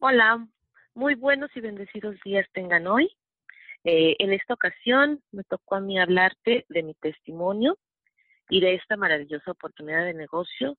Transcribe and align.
Hola, 0.00 0.46
muy 0.94 1.14
buenos 1.14 1.50
y 1.54 1.60
bendecidos 1.60 2.16
días 2.24 2.46
tengan 2.52 2.86
hoy. 2.86 3.10
Eh, 3.84 4.16
en 4.18 4.34
esta 4.34 4.52
ocasión 4.52 5.22
me 5.32 5.44
tocó 5.44 5.76
a 5.76 5.80
mí 5.80 5.98
hablarte 5.98 6.66
de 6.68 6.82
mi 6.82 6.92
testimonio 6.92 7.78
y 8.50 8.60
de 8.60 8.74
esta 8.74 8.98
maravillosa 8.98 9.52
oportunidad 9.52 10.04
de 10.04 10.12
negocio 10.12 10.76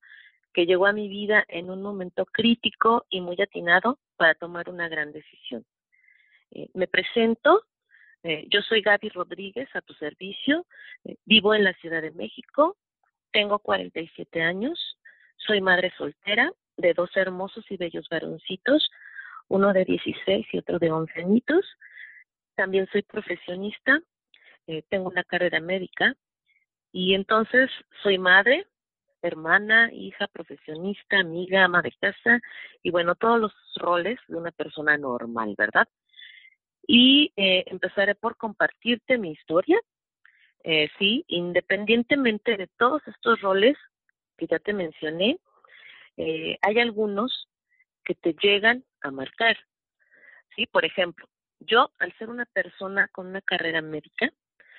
que 0.54 0.68
llegó 0.68 0.86
a 0.86 0.94
mi 0.94 1.08
vida 1.08 1.44
en 1.48 1.72
un 1.72 1.82
momento 1.82 2.26
crítico 2.26 3.08
y 3.10 3.22
muy 3.22 3.42
atinado 3.42 3.98
para 4.16 4.36
tomar 4.36 4.70
una 4.70 4.88
gran 4.88 5.12
decisión. 5.12 5.66
Eh, 6.52 6.70
me 6.76 6.88
presento, 6.88 7.64
eh, 8.22 8.46
yo 8.52 8.62
soy 8.62 8.82
Gaby 8.82 9.10
Rodríguez, 9.10 9.70
a 9.76 9.82
tu 9.82 9.96
servicio, 9.96 10.68
vivo 11.26 11.56
en 11.56 11.64
la 11.64 11.74
Ciudad 11.74 12.04
de 12.04 12.12
México, 12.12 12.78
tengo 13.32 13.58
47 13.58 14.44
años, 14.44 15.00
soy 15.38 15.62
madre 15.62 15.92
soltera 15.98 16.52
de 16.82 16.94
dos 16.94 17.10
hermosos 17.16 17.64
y 17.70 17.78
bellos 17.78 18.08
varoncitos, 18.10 18.90
uno 19.48 19.74
de 19.74 19.86
16 19.86 20.48
y 20.52 20.58
otro 20.58 20.80
de 20.80 20.92
11 20.92 21.22
añitos. 21.22 21.66
También 22.56 22.88
soy 22.92 23.04
profesionista, 23.04 24.02
eh, 24.68 24.84
tengo 24.90 25.10
una 25.10 25.24
carrera 25.24 25.60
médica 25.60 26.16
y 26.92 27.14
entonces 27.14 27.70
soy 28.04 28.18
madre, 28.18 28.68
hermana, 29.22 29.90
hija, 29.94 30.28
profesionista, 30.28 31.20
amiga, 31.20 31.64
ama 31.64 31.82
de 31.82 31.92
casa 31.94 32.40
y 32.84 32.92
bueno, 32.92 33.16
todos 33.16 33.40
los 33.40 33.54
roles 33.76 34.20
de 34.28 34.36
una 34.36 34.52
persona 34.52 34.98
normal, 34.98 35.56
¿verdad? 35.58 35.88
Y 36.88 37.32
eh, 37.36 37.64
empezaré 37.68 38.16
por 38.16 38.38
compartirte 38.38 39.18
mi 39.18 39.32
historia. 39.32 39.80
Eh, 40.64 40.90
sí, 41.00 41.24
independientemente 41.28 42.58
de 42.58 42.68
todos 42.78 43.02
estos 43.08 43.42
roles 43.42 43.78
que 44.38 44.48
ya 44.48 44.60
te 44.60 44.74
mencioné, 44.74 45.40
eh, 46.24 46.60
hay 46.62 46.80
algunos 46.80 47.48
que 48.04 48.14
te 48.14 48.36
llegan 48.42 48.86
a 49.02 49.10
marcar. 49.10 49.58
Sí, 50.56 50.68
por 50.68 50.86
ejemplo, 50.86 51.28
yo 51.60 51.92
al 51.98 52.16
ser 52.20 52.30
una 52.30 52.46
persona 52.46 53.08
con 53.08 53.26
una 53.28 53.42
carrera 53.42 53.82
médica, 53.82 54.32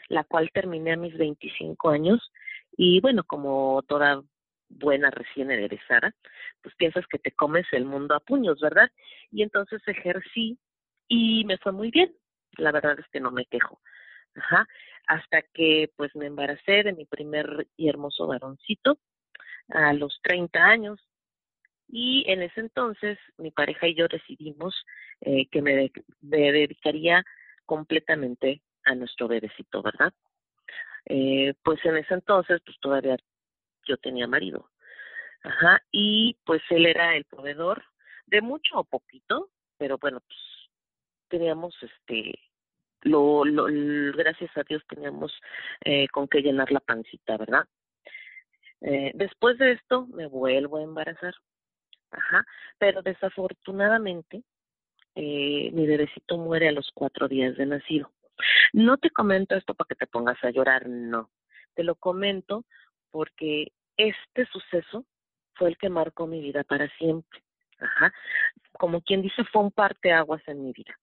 la 0.09 0.23
cual 0.23 0.53
terminé 0.53 0.93
a 0.93 0.97
mis 0.97 1.17
25 1.17 1.91
años, 1.91 2.31
y 2.77 3.01
bueno, 3.01 3.25
como 3.25 3.83
toda 3.89 4.23
buena 4.69 5.11
recién 5.11 5.51
egresada, 5.51 6.15
pues 6.63 6.77
piensas 6.77 7.07
que 7.09 7.19
te 7.19 7.33
comes 7.33 7.67
el 7.73 7.87
mundo 7.87 8.15
a 8.15 8.21
puños, 8.21 8.61
¿verdad? 8.61 8.91
Y 9.33 9.43
entonces 9.43 9.83
ejercí 9.87 10.59
y 11.09 11.45
me 11.45 11.59
fue 11.59 11.73
muy 11.73 11.91
bien. 11.91 12.15
La 12.57 12.71
verdad 12.71 12.99
es 13.01 13.07
que 13.09 13.21
no 13.21 13.33
me 13.33 13.47
quejo. 13.47 13.81
Ajá. 14.37 14.69
Hasta 15.09 15.43
que 15.43 15.91
pues 15.97 16.15
me 16.15 16.27
embaracé 16.27 16.85
de 16.85 16.93
mi 16.93 17.05
primer 17.05 17.67
y 17.77 17.89
hermoso 17.89 18.29
varoncito 18.29 18.99
a 19.71 19.93
los 19.93 20.21
30 20.23 20.65
años 20.65 21.01
y 21.93 22.25
en 22.27 22.41
ese 22.41 22.61
entonces 22.61 23.19
mi 23.37 23.51
pareja 23.51 23.87
y 23.87 23.95
yo 23.95 24.09
decidimos 24.09 24.75
eh, 25.21 25.47
que 25.51 25.61
me, 25.61 25.93
dedicaría 26.23 27.23
completamente 27.67 28.63
a 28.85 28.95
nuestro 28.95 29.29
bebecito, 29.29 29.83
¿verdad? 29.83 30.13
Eh, 31.05 31.53
pues 31.63 31.85
en 31.85 31.99
ese 31.99 32.15
entonces, 32.15 32.63
pues 32.65 32.79
todavía 32.81 33.17
yo 33.87 33.99
tenía 33.99 34.27
marido. 34.27 34.71
Ajá, 35.43 35.83
y 35.91 36.39
pues 36.47 36.63
él 36.71 36.87
era 36.87 37.15
el 37.15 37.25
proveedor 37.25 37.85
de 38.27 38.41
mucho 38.41 38.79
o 38.79 38.85
poquito, 38.85 39.51
pero 39.77 39.99
bueno, 39.99 40.21
pues 40.21 40.39
teníamos 41.29 41.75
este, 41.83 42.39
lo, 43.03 43.45
lo 43.45 43.67
gracias 44.17 44.57
a 44.57 44.63
Dios 44.63 44.83
teníamos 44.89 45.33
eh, 45.85 46.09
con 46.09 46.27
qué 46.27 46.41
llenar 46.41 46.73
la 46.73 46.81
pancita, 46.81 47.37
¿verdad? 47.37 47.67
Eh, 48.81 49.13
después 49.15 49.59
de 49.59 49.73
esto 49.73 50.07
me 50.07 50.27
vuelvo 50.27 50.79
a 50.79 50.83
embarazar. 50.83 51.35
Ajá, 52.13 52.45
pero 52.79 53.03
desafortunadamente 53.03 54.43
eh, 55.15 55.71
mi 55.73 55.87
bebecito 55.87 56.39
muere 56.39 56.69
a 56.69 56.73
los 56.73 56.91
cuatro 56.95 57.27
días 57.27 57.57
de 57.57 57.67
nacido. 57.67 58.13
No 58.73 58.99
te 58.99 59.11
comento 59.11 59.55
esto 59.55 59.75
para 59.75 59.89
que 59.89 59.95
te 59.95 60.07
pongas 60.07 60.43
a 60.45 60.51
llorar, 60.51 60.89
no. 60.89 61.31
Te 61.75 61.85
lo 61.85 61.95
comento 61.95 62.65
porque 63.11 63.73
este 63.97 64.47
suceso 64.47 65.07
fue 65.55 65.71
el 65.71 65.79
que 65.79 65.89
marcó 65.89 66.27
mi 66.27 66.41
vida 66.41 66.65
para 66.65 66.89
siempre. 66.97 67.43
Ajá. 67.79 68.13
Como 68.73 69.03
quien 69.03 69.23
dice, 69.23 69.45
fue 69.45 69.63
un 69.63 69.71
parteaguas 69.71 70.43
en 70.47 70.65
mi 70.65 70.73
vida. 70.73 70.99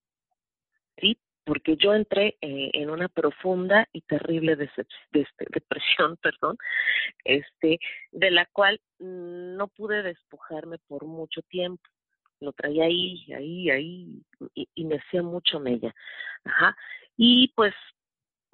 ¿Sí? 0.98 1.18
Porque 1.46 1.78
yo 1.78 1.94
entré 1.94 2.38
eh, 2.42 2.70
en 2.74 2.90
una 2.90 3.08
profunda 3.08 3.88
y 3.92 4.02
terrible 4.02 4.56
depresión, 5.12 6.18
perdón, 6.22 6.58
este, 7.24 7.80
de 8.12 8.32
la 8.32 8.46
cual 8.48 8.80
no 9.00 9.68
pude 9.68 10.04
despojarme 10.04 10.78
por 10.88 11.06
mucho 11.06 11.42
tiempo. 11.44 11.84
Lo 12.40 12.54
traía 12.54 12.86
ahí, 12.86 13.26
ahí, 13.34 13.70
ahí, 13.70 14.24
y, 14.54 14.86
me 14.86 14.96
hacía 14.96 15.22
mucho 15.22 15.60
mella. 15.60 15.94
Ajá. 16.46 16.76
Y 17.18 17.52
pues 17.56 17.74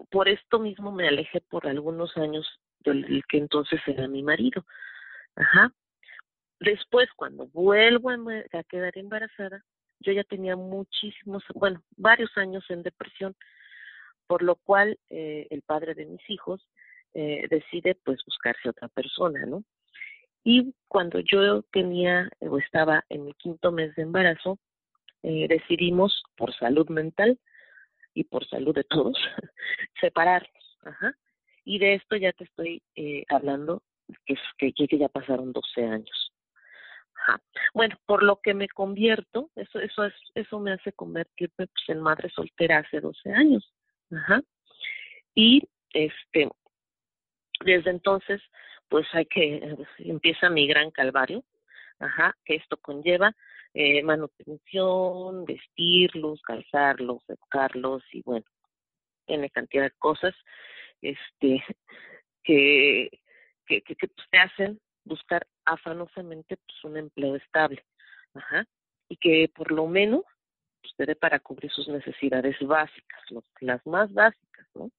por 0.10 0.28
esto 0.28 0.60
mismo 0.60 0.92
me 0.92 1.08
alejé 1.08 1.42
por 1.42 1.68
algunos 1.68 2.18
años 2.18 2.48
del 2.80 3.24
que 3.30 3.38
entonces 3.38 3.80
era 3.86 4.08
mi 4.08 4.24
marido. 4.24 4.66
Ajá. 5.36 5.72
Después, 6.60 7.10
cuando 7.16 7.48
vuelvo 7.48 8.10
a 8.10 8.64
quedar 8.64 8.98
embarazada, 8.98 9.64
yo 10.00 10.12
ya 10.14 10.24
tenía 10.24 10.56
muchísimos, 10.56 11.44
bueno, 11.54 11.82
varios 11.98 12.36
años 12.38 12.64
en 12.70 12.84
depresión, 12.84 13.36
por 14.28 14.42
lo 14.42 14.56
cual 14.56 15.00
eh, 15.10 15.48
el 15.50 15.62
padre 15.62 15.94
de 15.94 16.06
mis 16.06 16.30
hijos 16.30 16.68
eh, 17.14 17.48
decide 17.50 17.96
pues 17.96 18.24
buscarse 18.26 18.70
otra 18.70 18.88
persona, 18.90 19.46
¿no? 19.46 19.64
Y 20.44 20.76
cuando 20.88 21.20
yo 21.20 21.64
tenía 21.72 22.30
o 22.40 22.60
estaba 22.60 23.04
en 23.10 23.26
mi 23.26 23.34
quinto 23.34 23.72
mes 23.72 23.96
de 23.96 24.04
embarazo, 24.04 24.60
eh, 25.24 25.48
decidimos 25.48 26.24
por 26.38 26.54
salud 26.54 26.88
mental 26.90 27.40
y 28.14 28.26
por 28.26 28.48
salud 28.48 28.76
de 28.76 28.84
todos 28.84 29.18
separarnos. 30.00 30.78
Ajá. 30.84 31.16
Y 31.64 31.80
de 31.80 31.96
esto 31.96 32.16
ya 32.16 32.32
te 32.32 32.44
estoy 32.44 32.84
eh, 32.96 33.26
hablando, 33.30 33.82
que, 34.28 34.34
es, 34.34 34.40
que, 34.58 34.98
ya 35.00 35.10
pasaron 35.10 35.52
12 35.52 35.84
años. 35.84 36.25
Ajá. 37.26 37.42
Bueno, 37.74 37.96
por 38.06 38.24
lo 38.24 38.40
que 38.42 38.54
me 38.54 38.68
convierto, 38.68 39.50
eso, 39.56 39.80
eso, 39.80 40.06
es, 40.06 40.14
eso 40.36 40.60
me 40.60 40.74
hace 40.74 40.92
convertirme 40.94 41.68
pues, 41.68 41.90
en 41.90 42.02
madre 42.02 42.30
soltera 42.30 42.80
hace 42.80 43.00
12 43.00 43.32
años. 43.32 43.74
Ajá. 44.12 44.42
Y 45.34 45.64
este, 45.92 46.50
desde 47.64 47.90
entonces, 47.90 48.42
pues 48.90 49.08
hay 49.14 49.26
que, 49.26 49.76
empieza 50.00 50.50
mi 50.50 50.68
gran 50.68 50.92
calvario, 50.92 51.44
ajá, 52.00 52.36
que 52.46 52.56
esto 52.56 52.78
conlleva 52.78 53.36
eh, 53.74 54.04
manutención, 54.04 55.46
vestirlos, 55.46 56.42
calzarlos, 56.42 57.24
educarlos 57.28 58.04
y 58.14 58.22
bueno, 58.24 58.46
tiene 59.26 59.50
cantidad 59.50 59.84
de 59.84 59.92
cosas 59.92 60.36
este 61.02 61.64
que, 62.44 63.10
que, 63.66 63.82
que, 63.82 63.96
pues, 63.96 64.30
te 64.30 64.38
hacen 64.38 64.80
buscar 65.04 65.48
afanosamente 65.66 66.58
pues 66.58 66.84
un 66.84 66.98
empleo 66.98 67.36
estable, 67.36 67.84
ajá, 68.34 68.66
y 69.10 69.18
que 69.18 69.52
por 69.54 69.72
lo 69.72 69.88
menos 69.88 70.24
pues, 70.82 70.94
te 70.96 71.06
dé 71.06 71.16
para 71.16 71.40
cubrir 71.40 71.72
sus 71.72 71.88
necesidades 71.88 72.56
básicas, 72.62 73.22
las 73.60 73.86
más 73.86 74.14
básicas, 74.14 74.68
¿no? 74.76 74.92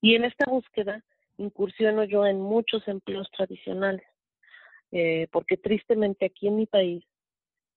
Y 0.00 0.14
en 0.14 0.24
esta 0.24 0.50
búsqueda 0.50 1.02
incursiono 1.36 2.04
yo 2.04 2.26
en 2.26 2.40
muchos 2.40 2.86
empleos 2.86 3.30
tradicionales, 3.30 4.06
eh, 4.92 5.28
porque 5.32 5.56
tristemente 5.56 6.26
aquí 6.26 6.48
en 6.48 6.56
mi 6.56 6.66
país, 6.66 7.04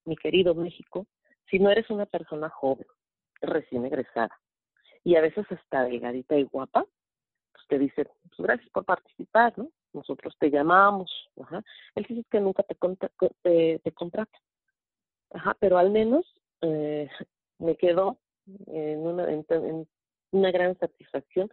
mi 0.06 0.18
querido 0.18 0.54
México, 0.54 1.08
si 1.50 1.60
no 1.60 1.70
eres 1.70 1.90
una 1.90 2.06
persona 2.06 2.50
joven, 2.50 2.88
recién 3.42 3.86
egresada, 3.86 4.38
y 5.04 5.16
a 5.16 5.22
veces 5.22 5.46
está 5.50 5.84
delgadita 5.84 6.36
y 6.38 6.44
guapa, 6.44 6.86
pues 7.54 7.68
te 7.68 7.80
dicen, 7.80 8.08
pues 8.24 8.40
gracias 8.40 8.70
por 8.72 8.86
participar, 8.86 9.58
¿no? 9.58 9.70
Nosotros 9.94 10.36
te 10.40 10.50
llamamos, 10.50 11.30
ajá. 11.42 11.64
Él 11.96 12.06
dice 12.10 12.26
que 12.30 12.40
nunca 12.40 12.64
te, 12.64 12.76
te, 13.44 13.80
te 13.80 13.92
contrata, 13.92 14.38
ajá, 15.32 15.56
pero 15.60 15.78
al 15.78 15.92
menos 15.92 16.26
eh, 16.62 17.10
me 17.60 17.76
quedó 17.76 18.18
en 18.68 19.00
una, 19.00 19.32
en 19.32 19.88
una 20.32 20.52
gran 20.52 20.78
satisfacción 20.78 21.50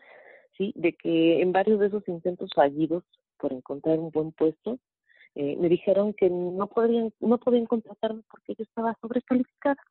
de 0.75 0.93
que 0.93 1.41
en 1.41 1.53
varios 1.53 1.81
de 1.81 1.87
esos 1.87 2.07
intentos 2.09 2.51
fallidos 2.55 3.05
por 3.39 3.53
encontrar 3.53 3.99
un 3.99 4.11
buen 4.11 4.33
puesto, 4.33 4.79
eh, 5.35 5.57
me 5.57 5.69
dijeron 5.69 6.13
que 6.13 6.29
no 6.29 6.67
podían, 6.67 7.13
no 7.21 7.39
podían 7.39 7.67
contratarme 7.67 8.23
porque 8.31 8.55
yo 8.55 8.65
estaba 8.65 8.97
sobrecalificada. 9.01 9.83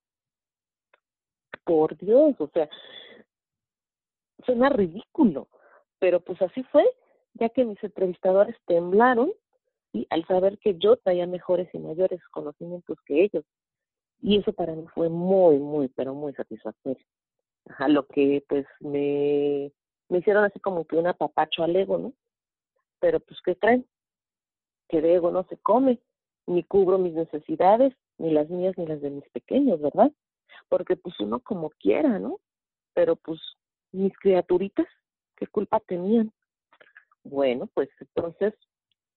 Por 1.63 1.97
Dios, 1.97 2.35
o 2.39 2.49
sea, 2.53 2.69
suena 4.45 4.69
ridículo, 4.69 5.47
pero 5.97 6.19
pues 6.19 6.41
así 6.41 6.63
fue, 6.63 6.85
ya 7.33 7.49
que 7.49 7.65
mis 7.65 7.81
entrevistadores 7.83 8.55
temblaron 8.65 9.31
y 9.93 10.07
al 10.09 10.25
saber 10.25 10.57
que 10.59 10.77
yo 10.77 10.97
traía 10.97 11.25
mejores 11.27 11.69
y 11.73 11.79
mayores 11.79 12.21
conocimientos 12.29 12.97
que 13.05 13.23
ellos. 13.23 13.45
Y 14.21 14.37
eso 14.37 14.53
para 14.53 14.75
mí 14.75 14.85
fue 14.93 15.09
muy, 15.09 15.57
muy, 15.59 15.87
pero 15.89 16.13
muy 16.13 16.33
satisfactorio. 16.33 17.03
Ajá, 17.67 17.87
lo 17.87 18.05
que 18.07 18.43
pues 18.47 18.65
me, 18.79 19.71
me 20.09 20.19
hicieron 20.19 20.43
así 20.43 20.59
como 20.59 20.85
que 20.85 20.97
un 20.97 21.07
apapacho 21.07 21.63
al 21.63 21.75
ego, 21.75 21.97
¿no? 21.97 22.13
Pero 22.99 23.19
pues, 23.19 23.39
¿qué 23.43 23.55
creen? 23.55 23.85
Que 24.89 25.01
de 25.01 25.15
ego 25.15 25.31
no 25.31 25.43
se 25.43 25.57
come, 25.57 25.99
ni 26.47 26.63
cubro 26.63 26.97
mis 26.97 27.13
necesidades, 27.13 27.93
ni 28.17 28.31
las 28.31 28.49
mías 28.49 28.77
ni 28.77 28.85
las 28.85 29.01
de 29.01 29.11
mis 29.11 29.29
pequeños, 29.29 29.79
¿verdad? 29.79 30.11
Porque 30.67 30.95
pues 30.95 31.17
uno 31.19 31.39
como 31.39 31.69
quiera, 31.69 32.19
¿no? 32.19 32.39
Pero 32.93 33.15
pues 33.15 33.39
mis 33.91 34.15
criaturitas, 34.17 34.87
¿qué 35.37 35.47
culpa 35.47 35.79
tenían? 35.79 36.31
Bueno, 37.29 37.69
pues 37.73 37.89
entonces, 37.99 38.53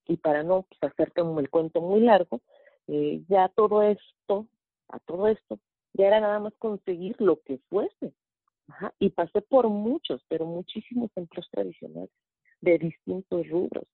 y 0.06 0.16
para 0.18 0.42
no 0.42 0.66
pues, 0.68 0.92
hacerte 0.92 1.22
el 1.22 1.50
cuento 1.50 1.80
muy 1.80 2.00
largo, 2.00 2.40
eh, 2.88 3.22
ya 3.28 3.48
todo 3.48 3.82
esto, 3.82 4.46
a 4.88 4.98
todo 5.00 5.28
esto, 5.28 5.58
ya 5.94 6.08
era 6.08 6.20
nada 6.20 6.38
más 6.40 6.52
conseguir 6.58 7.16
lo 7.20 7.40
que 7.40 7.58
fuese. 7.68 8.12
Ajá, 8.68 8.94
y 8.98 9.10
pasé 9.10 9.40
por 9.42 9.68
muchos, 9.68 10.22
pero 10.28 10.46
muchísimos 10.46 11.10
centros 11.14 11.48
tradicionales 11.50 12.10
de 12.60 12.78
distintos 12.78 13.48
rubros, 13.48 13.84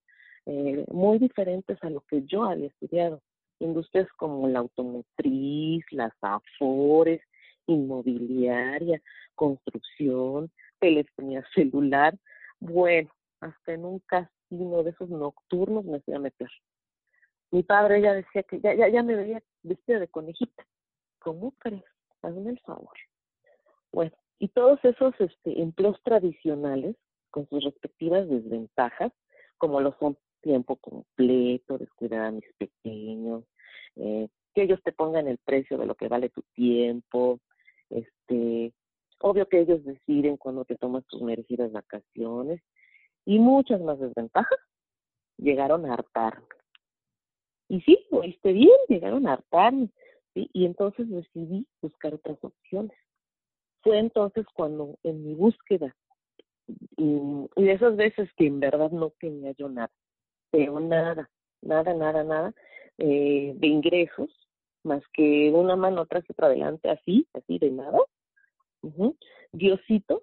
eh, 0.47 0.85
muy 0.93 1.19
diferentes 1.19 1.82
a 1.82 1.91
lo 1.91 2.03
que 2.03 2.23
yo 2.25 2.44
había 2.44 2.67
estudiado. 2.67 3.23
Industrias 3.61 4.09
como 4.17 4.47
la 4.49 4.61
automotriz, 4.61 5.85
las 5.91 6.12
afores, 6.21 7.21
inmobiliaria, 7.67 9.00
construcción, 9.35 10.50
telefonía 10.79 11.44
celular. 11.55 12.17
Bueno, 12.61 13.11
hasta 13.40 13.73
en 13.73 13.85
un 13.85 14.00
casino 14.00 14.82
de 14.82 14.90
esos 14.90 15.08
nocturnos 15.08 15.85
me 15.85 16.00
fui 16.00 16.14
a 16.14 16.19
meter. 16.19 16.49
Mi 17.50 17.62
padre 17.62 18.02
ya 18.02 18.12
decía 18.12 18.43
que 18.43 18.61
ya, 18.61 18.75
ya, 18.75 18.88
ya 18.88 19.02
me 19.02 19.17
veía 19.17 19.43
vestida 19.62 19.99
de 19.99 20.08
conejita. 20.08 20.67
¿Cómo 21.19 21.52
crees? 21.58 21.85
Hazme 22.23 22.50
el 22.50 22.61
favor. 22.61 22.96
Bueno, 23.93 24.12
y 24.38 24.49
todos 24.49 24.79
esos 24.85 25.14
este, 25.19 25.61
empleos 25.61 26.00
tradicionales, 26.02 26.96
con 27.31 27.49
sus 27.49 27.64
respectivas 27.64 28.29
desventajas, 28.29 29.12
como 29.56 29.81
lo 29.81 29.94
son 29.99 30.17
tiempo 30.40 30.76
completo, 30.76 31.79
descuidar 31.79 32.26
a 32.26 32.31
mis 32.31 32.44
pequeños, 32.58 33.44
eh, 33.96 34.29
que 34.55 34.62
ellos 34.62 34.81
te 34.82 34.93
pongan 34.93 35.26
el 35.26 35.38
precio 35.38 35.79
de 35.79 35.87
lo 35.87 35.94
que 35.94 36.08
vale 36.08 36.29
tu 36.31 36.43
tiempo, 36.55 37.40
este, 37.90 38.73
obvio 39.20 39.49
que 39.49 39.61
ellos 39.61 39.85
deciden 39.85 40.37
cuando 40.37 40.64
te 40.64 40.76
tomas 40.76 41.05
tus 41.06 41.23
merecidas 41.23 41.73
vacaciones 41.73 42.62
y 43.28 43.38
muchas 43.38 43.78
más 43.82 43.98
desventajas 44.00 44.58
llegaron 45.36 45.84
a 45.84 45.92
hartarme. 45.92 46.46
Y 47.69 47.82
sí, 47.82 48.06
oíste 48.10 48.54
bien, 48.54 48.78
llegaron 48.88 49.28
a 49.28 49.34
hartarme, 49.34 49.90
¿sí? 50.32 50.48
Y 50.54 50.64
entonces 50.64 51.10
decidí 51.10 51.66
buscar 51.82 52.14
otras 52.14 52.38
opciones. 52.42 52.96
Fue 53.82 53.98
entonces 53.98 54.46
cuando 54.54 54.98
en 55.02 55.26
mi 55.26 55.34
búsqueda, 55.34 55.94
y, 56.96 57.04
de 57.56 57.72
esas 57.72 57.96
veces 57.96 58.30
que 58.34 58.46
en 58.46 58.60
verdad 58.60 58.90
no 58.92 59.10
tenía 59.20 59.52
yo 59.52 59.69
nada, 59.69 59.92
pero 60.50 60.80
nada, 60.80 61.28
nada, 61.60 61.92
nada, 61.92 62.25
nada, 62.25 62.54
eh, 62.96 63.52
de 63.54 63.66
ingresos, 63.66 64.30
más 64.84 65.02
que 65.12 65.50
una 65.50 65.76
mano 65.76 66.00
atrás 66.00 66.25
y 66.26 66.32
otra 66.32 66.46
adelante, 66.46 66.88
así, 66.88 67.28
así 67.34 67.58
de 67.58 67.72
nada, 67.72 67.98
Diosito, 69.52 70.22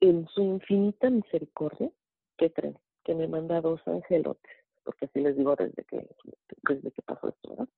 en 0.00 0.26
su 0.28 0.40
infinita 0.40 1.10
misericordia, 1.10 1.90
¿qué 2.36 2.52
creen? 2.52 2.78
Que 3.04 3.14
me 3.14 3.28
manda 3.28 3.60
dos 3.60 3.80
angelotes, 3.86 4.52
porque 4.84 5.06
así 5.06 5.20
les 5.20 5.36
digo 5.36 5.54
desde 5.56 5.84
que, 5.84 6.08
desde 6.68 6.90
que 6.90 7.02
pasó 7.02 7.28
esto, 7.28 7.50
¿verdad? 7.50 7.68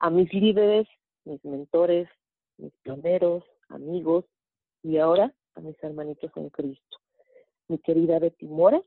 A 0.00 0.10
mis 0.10 0.32
líderes, 0.32 0.86
mis 1.24 1.44
mentores, 1.44 2.08
mis 2.58 2.72
pioneros, 2.82 3.44
amigos, 3.68 4.24
y 4.82 4.98
ahora 4.98 5.32
a 5.54 5.60
mis 5.60 5.76
hermanitos 5.82 6.30
en 6.36 6.50
Cristo. 6.50 6.98
Mi 7.68 7.78
querida 7.78 8.18
Betty 8.18 8.46
Mora 8.46 8.82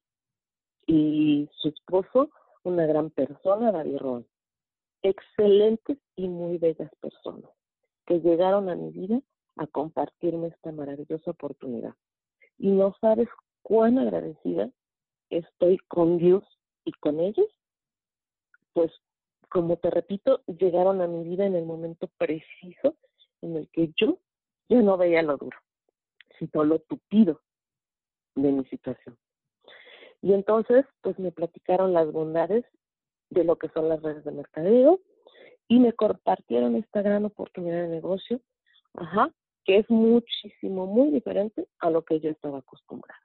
y 0.85 1.49
su 1.53 1.69
esposo, 1.69 2.29
una 2.63 2.85
gran 2.85 3.09
persona, 3.09 3.71
David 3.71 3.97
Ron. 3.97 4.27
Excelentes 5.01 5.97
y 6.15 6.27
muy 6.27 6.57
bellas 6.57 6.91
personas 6.99 7.49
que 8.05 8.19
llegaron 8.19 8.69
a 8.69 8.75
mi 8.75 8.91
vida 8.91 9.21
a 9.57 9.67
compartirme 9.67 10.47
esta 10.47 10.71
maravillosa 10.71 11.31
oportunidad. 11.31 11.93
Y 12.57 12.69
no 12.69 12.95
sabes 13.01 13.27
cuán 13.61 13.97
agradecida 13.97 14.69
estoy 15.39 15.77
con 15.87 16.17
Dios 16.17 16.43
y 16.83 16.91
con 16.93 17.19
ellos, 17.19 17.47
pues 18.73 18.91
como 19.49 19.77
te 19.77 19.89
repito, 19.89 20.41
llegaron 20.47 21.01
a 21.01 21.07
mi 21.07 21.23
vida 21.23 21.45
en 21.45 21.55
el 21.55 21.65
momento 21.65 22.09
preciso 22.17 22.95
en 23.41 23.55
el 23.55 23.69
que 23.69 23.91
yo 23.95 24.17
ya 24.67 24.81
no 24.81 24.97
veía 24.97 25.21
lo 25.21 25.37
duro, 25.37 25.57
sino 26.39 26.63
lo 26.63 26.79
tupido 26.79 27.41
de 28.35 28.51
mi 28.51 28.65
situación. 28.65 29.17
Y 30.21 30.33
entonces, 30.33 30.85
pues 31.01 31.17
me 31.19 31.31
platicaron 31.31 31.93
las 31.93 32.11
bondades 32.11 32.65
de 33.29 33.43
lo 33.43 33.57
que 33.57 33.69
son 33.69 33.89
las 33.89 34.01
redes 34.01 34.23
de 34.23 34.31
mercadeo 34.31 34.99
y 35.67 35.79
me 35.79 35.93
compartieron 35.93 36.75
esta 36.75 37.01
gran 37.01 37.25
oportunidad 37.25 37.83
de 37.83 37.87
negocio, 37.87 38.41
ajá, 38.95 39.31
que 39.63 39.77
es 39.77 39.89
muchísimo, 39.89 40.85
muy 40.85 41.11
diferente 41.11 41.67
a 41.79 41.89
lo 41.89 42.03
que 42.03 42.19
yo 42.19 42.29
estaba 42.29 42.59
acostumbrada. 42.59 43.21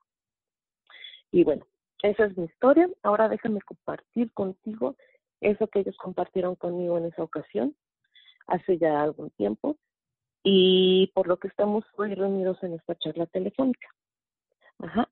Y 1.31 1.45
bueno, 1.45 1.67
esa 2.03 2.25
es 2.27 2.37
mi 2.37 2.45
historia. 2.45 2.89
Ahora 3.03 3.29
déjame 3.29 3.61
compartir 3.63 4.33
contigo 4.33 4.97
eso 5.41 5.67
que 5.69 5.81
ellos 5.81 5.97
compartieron 5.97 6.55
conmigo 6.55 6.99
en 6.99 7.07
esa 7.07 7.23
ocasión, 7.23 7.75
hace 8.47 8.79
ya 8.79 9.03
algún 9.03 9.31
tiempo, 9.31 9.77
y 10.43 11.11
por 11.15 11.27
lo 11.27 11.39
que 11.39 11.49
estamos 11.49 11.85
hoy 11.97 12.15
reunidos 12.15 12.63
en 12.63 12.75
esta 12.75 12.95
charla 12.97 13.27
telefónica. 13.27 13.89
Ajá. 14.79 15.09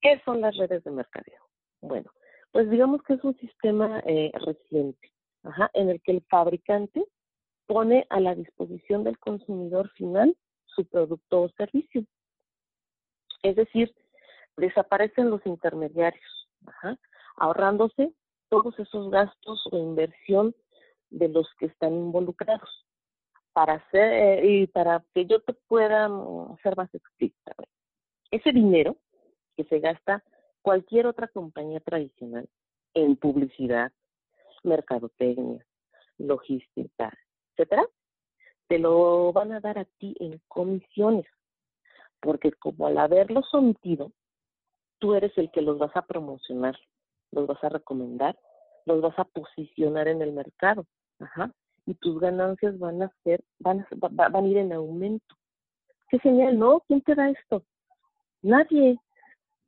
¿Qué 0.00 0.20
son 0.24 0.40
las 0.40 0.56
redes 0.56 0.84
de 0.84 0.90
mercadeo? 0.90 1.40
Bueno, 1.80 2.10
pues 2.52 2.70
digamos 2.70 3.02
que 3.02 3.14
es 3.14 3.24
un 3.24 3.36
sistema 3.38 4.00
eh, 4.06 4.30
reciente, 4.34 5.12
ajá, 5.42 5.70
en 5.74 5.90
el 5.90 6.00
que 6.02 6.12
el 6.12 6.24
fabricante 6.28 7.04
pone 7.66 8.06
a 8.10 8.20
la 8.20 8.34
disposición 8.34 9.04
del 9.04 9.18
consumidor 9.18 9.90
final 9.90 10.36
su 10.66 10.84
producto 10.84 11.42
o 11.42 11.48
servicio. 11.50 12.04
Es 13.42 13.56
decir, 13.56 13.94
desaparecen 14.56 15.30
los 15.30 15.44
intermediarios, 15.46 16.48
ahorrándose 17.36 18.12
todos 18.48 18.78
esos 18.78 19.10
gastos 19.10 19.62
o 19.70 19.76
inversión 19.76 20.54
de 21.10 21.28
los 21.28 21.48
que 21.58 21.66
están 21.66 21.92
involucrados. 21.92 22.86
Para 23.52 23.74
hacer, 23.74 24.12
eh, 24.12 24.46
y 24.46 24.66
para 24.66 25.04
que 25.14 25.26
yo 25.26 25.40
te 25.40 25.52
pueda 25.52 26.08
mm, 26.08 26.56
ser 26.62 26.76
más 26.76 26.92
explícita, 26.92 27.54
ese 28.32 28.50
dinero 28.50 28.96
que 29.56 29.64
se 29.64 29.78
gasta 29.78 30.24
cualquier 30.60 31.06
otra 31.06 31.28
compañía 31.28 31.78
tradicional 31.80 32.48
en 32.94 33.16
publicidad, 33.16 33.92
mercadotecnia, 34.64 35.64
logística, 36.18 37.12
etcétera, 37.52 37.86
te 38.66 38.78
lo 38.78 39.32
van 39.32 39.52
a 39.52 39.60
dar 39.60 39.78
a 39.78 39.84
ti 39.84 40.16
en 40.18 40.40
comisiones, 40.48 41.26
porque 42.20 42.50
como 42.52 42.86
al 42.86 42.98
haberlo 42.98 43.42
sometido, 43.42 44.10
tú 45.04 45.12
eres 45.12 45.36
el 45.36 45.50
que 45.50 45.60
los 45.60 45.76
vas 45.76 45.94
a 45.96 46.06
promocionar, 46.06 46.74
los 47.30 47.46
vas 47.46 47.62
a 47.62 47.68
recomendar, 47.68 48.38
los 48.86 49.02
vas 49.02 49.18
a 49.18 49.24
posicionar 49.24 50.08
en 50.08 50.22
el 50.22 50.32
mercado, 50.32 50.86
ajá, 51.18 51.52
y 51.84 51.92
tus 51.92 52.18
ganancias 52.18 52.78
van 52.78 53.02
a 53.02 53.12
ser, 53.22 53.44
van 53.58 53.80
a, 53.80 54.28
van 54.30 54.34
a 54.34 54.48
ir 54.48 54.56
en 54.56 54.72
aumento. 54.72 55.34
Qué 56.08 56.18
genial, 56.20 56.58
¿no? 56.58 56.80
¿Quién 56.88 57.02
te 57.02 57.14
da 57.14 57.28
esto? 57.28 57.64
Nadie, 58.40 58.98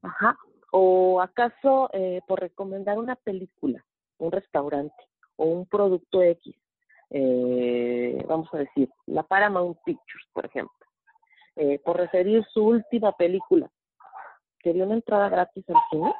ajá. 0.01 0.39
O 0.73 1.21
acaso 1.21 1.91
eh, 1.93 2.23
por 2.27 2.41
recomendar 2.41 2.99
una 2.99 3.17
película, 3.17 3.85
un 4.17 4.33
restaurante 4.33 5.05
o 5.37 5.45
un 5.45 5.67
producto 5.67 6.23
X, 6.23 6.57
eh, 7.11 8.25
vamos 8.27 8.49
a 8.55 8.59
decir, 8.61 8.89
la 9.05 9.23
Paramount 9.23 9.77
Pictures, 9.85 10.29
por 10.33 10.47
ejemplo, 10.47 10.87
eh, 11.57 11.79
por 11.85 11.99
referir 11.99 12.43
su 12.55 12.65
última 12.65 13.13
película, 13.13 13.71
que 14.67 14.73
dio 14.73 14.85
una 14.85 14.95
entrada 14.95 15.29
gratis 15.29 15.65
al 15.71 15.77
cine, 15.91 16.13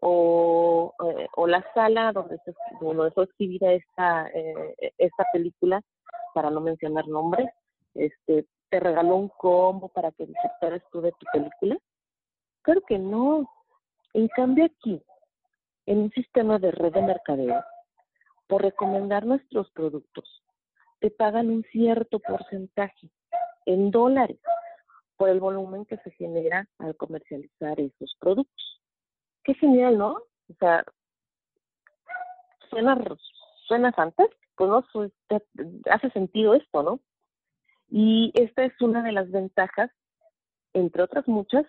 o, 0.00 0.94
eh, 1.04 1.26
o 1.34 1.48
la 1.48 1.64
sala 1.74 2.12
donde 2.12 2.38
se, 2.44 2.54
donde 2.80 3.10
fue 3.10 3.24
exhibida 3.24 3.72
esta, 3.72 4.28
eh, 4.28 4.94
esta 4.96 5.24
película, 5.32 5.82
para 6.34 6.50
no 6.50 6.60
mencionar 6.60 7.08
nombres, 7.08 7.48
este, 7.94 8.46
te 8.68 8.78
regaló 8.78 9.16
un 9.16 9.28
combo 9.28 9.88
para 9.88 10.12
que 10.12 10.24
disfrutaras 10.24 10.82
tú 10.92 11.00
de 11.00 11.10
tu 11.18 11.26
película. 11.32 11.76
Claro 12.62 12.82
que 12.82 12.96
no. 12.96 13.50
En 14.14 14.28
cambio 14.28 14.66
aquí, 14.66 15.02
en 15.86 15.98
un 16.02 16.10
sistema 16.12 16.60
de 16.60 16.70
red 16.70 16.92
de 16.92 17.02
mercadeo, 17.02 17.60
por 18.46 18.62
recomendar 18.62 19.26
nuestros 19.26 19.68
productos, 19.72 20.44
te 21.00 21.10
pagan 21.10 21.50
un 21.50 21.64
cierto 21.72 22.20
porcentaje 22.20 23.10
en 23.64 23.90
dólares 23.90 24.38
por 25.16 25.28
el 25.28 25.40
volumen 25.40 25.86
que 25.86 25.96
se 25.98 26.10
genera 26.12 26.68
al 26.78 26.96
comercializar 26.96 27.80
esos 27.80 28.16
productos. 28.20 28.82
Qué 29.44 29.54
genial, 29.54 29.98
¿no? 29.98 30.12
O 30.12 30.54
sea, 30.58 30.84
suena, 32.70 32.98
suena 33.66 33.92
fantástico, 33.92 34.66
no, 34.66 34.84
hace 35.90 36.10
sentido 36.10 36.54
esto, 36.54 36.82
¿no? 36.82 37.00
Y 37.88 38.32
esta 38.34 38.64
es 38.64 38.80
una 38.80 39.02
de 39.02 39.12
las 39.12 39.30
ventajas, 39.30 39.90
entre 40.72 41.02
otras 41.02 41.26
muchas, 41.28 41.64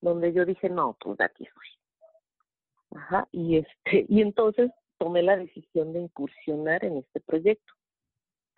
donde 0.00 0.32
yo 0.32 0.44
dije, 0.44 0.68
no, 0.68 0.96
pues 1.00 1.18
de 1.18 1.24
aquí 1.24 1.46
soy. 1.46 2.98
Ajá, 2.98 3.28
y 3.30 3.58
este, 3.58 4.06
y 4.08 4.20
entonces 4.20 4.70
tomé 4.98 5.22
la 5.22 5.36
decisión 5.36 5.92
de 5.92 6.00
incursionar 6.00 6.84
en 6.84 6.98
este 6.98 7.20
proyecto. 7.20 7.72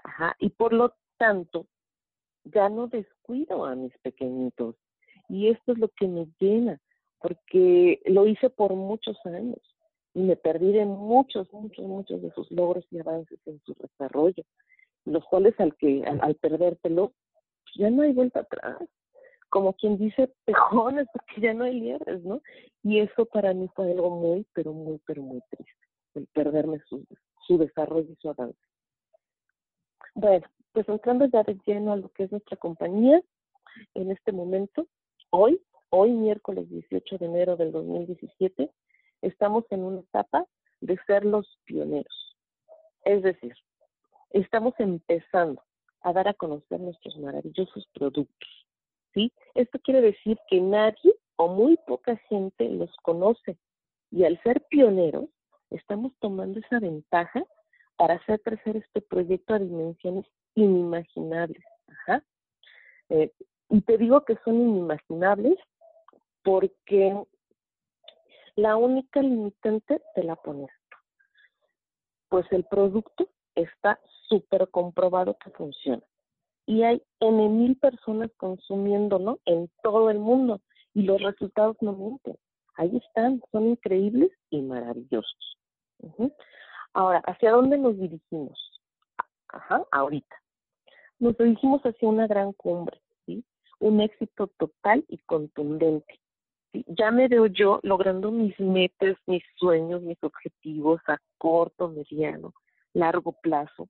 Ajá, 0.05 0.35
y 0.39 0.51
por 0.51 0.73
lo 0.73 0.95
tanto, 1.19 1.67
ya 2.45 2.69
no 2.69 2.89
descuido 2.89 3.65
a 3.65 3.75
mis 3.75 3.97
pequeñitos. 3.99 4.77
Y 5.29 5.49
esto 5.49 5.73
es 5.73 5.79
lo 5.79 5.89
que 5.89 6.09
me 6.09 6.29
llena, 6.39 6.81
porque 7.21 8.01
lo 8.07 8.27
hice 8.27 8.51
por 8.51 8.75
muchos 8.75 9.17
años 9.27 9.61
y 10.15 10.21
me 10.21 10.37
perdí 10.37 10.73
de 10.73 10.85
muchos, 10.85 11.51
muchos, 11.53 11.87
muchos 11.87 12.21
de 12.21 12.31
sus 12.33 12.51
logros 12.51 12.85
y 12.91 13.01
avances 13.01 13.39
en 13.47 13.61
su 13.65 13.75
desarrollo, 13.75 14.45
los 15.05 15.25
cuales 15.25 15.59
al 15.59 15.75
que 15.77 16.05
al, 16.05 16.21
al 16.23 16.35
perdértelo, 16.35 17.13
pues 17.63 17.75
ya 17.77 17.91
no 17.91 18.03
hay 18.03 18.13
vuelta 18.13 18.41
atrás. 18.41 18.79
Como 19.49 19.75
quien 19.75 19.99
dice 19.99 20.33
pejones, 20.45 21.07
porque 21.13 21.41
ya 21.41 21.55
no 21.55 21.65
hay 21.65 21.81
liebres, 21.81 22.23
¿no? 22.25 22.43
Y 22.83 22.99
eso 22.99 23.27
para 23.27 23.55
mí 23.55 23.69
fue 23.75 23.91
algo 23.93 24.11
muy, 24.11 24.47
pero 24.53 24.73
muy, 24.73 25.01
pero 25.07 25.23
muy 25.23 25.41
triste, 25.51 25.87
el 26.15 26.27
perderme 26.29 26.81
su, 26.89 27.05
su 27.47 27.59
desarrollo 27.59 28.11
y 28.11 28.17
su 28.17 28.29
avance. 28.29 28.59
Bueno, 30.15 30.47
pues 30.73 30.89
entrando 30.89 31.27
ya 31.27 31.43
de 31.43 31.59
lleno 31.67 31.93
a 31.93 31.97
lo 31.97 32.09
que 32.11 32.25
es 32.25 32.33
nuestra 32.33 32.57
compañía, 32.57 33.23
en 33.95 34.11
este 34.11 34.33
momento, 34.33 34.87
hoy, 35.31 35.61
hoy 35.91 36.13
miércoles 36.13 36.69
18 36.69 37.19
de 37.19 37.27
enero 37.27 37.57
del 37.57 37.73
2017, 37.73 38.71
estamos 39.23 39.65
en 39.71 39.85
una 39.85 40.01
etapa 40.01 40.47
de 40.81 40.99
ser 41.07 41.25
los 41.25 41.47
pioneros. 41.65 42.37
Es 43.05 43.23
decir, 43.23 43.55
estamos 44.31 44.75
empezando 44.79 45.63
a 46.03 46.13
dar 46.13 46.29
a 46.29 46.35
conocer 46.35 46.81
nuestros 46.81 47.17
maravillosos 47.19 47.87
productos. 47.95 48.49
¿sí? 49.15 49.33
Esto 49.55 49.79
quiere 49.81 50.01
decir 50.01 50.39
que 50.49 50.61
nadie 50.61 51.15
o 51.37 51.49
muy 51.49 51.77
poca 51.87 52.17
gente 52.29 52.69
los 52.69 52.95
conoce. 53.03 53.57
Y 54.11 54.25
al 54.25 54.41
ser 54.43 54.63
pioneros, 54.69 55.29
estamos 55.71 56.13
tomando 56.21 56.61
esa 56.61 56.81
ventaja 56.81 57.43
para 57.97 58.15
hacer 58.15 58.41
crecer 58.43 58.77
este 58.77 59.01
proyecto 59.01 59.55
a 59.55 59.59
dimensiones 59.59 60.27
inimaginables. 60.55 61.65
Ajá. 61.89 62.25
Eh, 63.09 63.33
y 63.69 63.81
te 63.83 63.99
digo 63.99 64.25
que 64.25 64.37
son 64.45 64.61
inimaginables 64.61 65.59
porque 66.43 67.25
la 68.57 68.77
única 68.77 69.23
limitante 69.23 70.03
te 70.15 70.25
la 70.25 70.37
pones 70.37 70.71
Pues 72.29 72.47
el 72.51 72.65
producto 72.65 73.29
está 73.55 73.99
súper 74.29 74.69
comprobado 74.69 75.37
que 75.39 75.51
funciona. 75.51 76.03
Y 76.67 76.83
hay 76.83 77.03
N 77.21 77.49
mil 77.49 77.77
personas 77.77 78.31
consumiéndolo 78.37 79.41
en 79.47 79.71
todo 79.83 80.11
el 80.11 80.19
mundo. 80.19 80.61
Y 80.95 81.03
los 81.03 81.21
resultados 81.23 81.77
no 81.81 81.93
mienten. 81.93 82.37
Ahí 82.77 82.97
están, 82.97 83.43
son 83.51 83.69
increíbles 83.69 84.31
y 84.51 84.63
maravillosos. 84.63 85.59
Ahora, 86.95 87.23
¿hacia 87.27 87.53
dónde 87.53 87.79
nos 87.79 87.99
dirigimos? 87.99 88.59
Ajá, 89.49 89.85
ahorita. 89.91 90.42
Nos 91.23 91.39
dirigimos 91.39 91.81
hacia 91.83 92.09
una 92.09 92.27
gran 92.27 92.53
cumbre. 92.53 93.01
Un 93.79 94.01
éxito 94.01 94.49
total 94.59 95.05
y 95.07 95.19
contundente. 95.19 96.19
Ya 96.87 97.13
me 97.13 97.29
veo 97.29 97.47
yo 97.47 97.79
logrando 97.85 98.33
mis 98.33 98.59
metas, 98.59 99.17
mis 99.27 99.45
sueños, 99.55 100.03
mis 100.03 100.19
objetivos 100.25 101.01
a 101.07 101.19
corto, 101.39 101.89
mediano, 101.89 102.55
largo 102.93 103.33
plazo. 103.41 103.89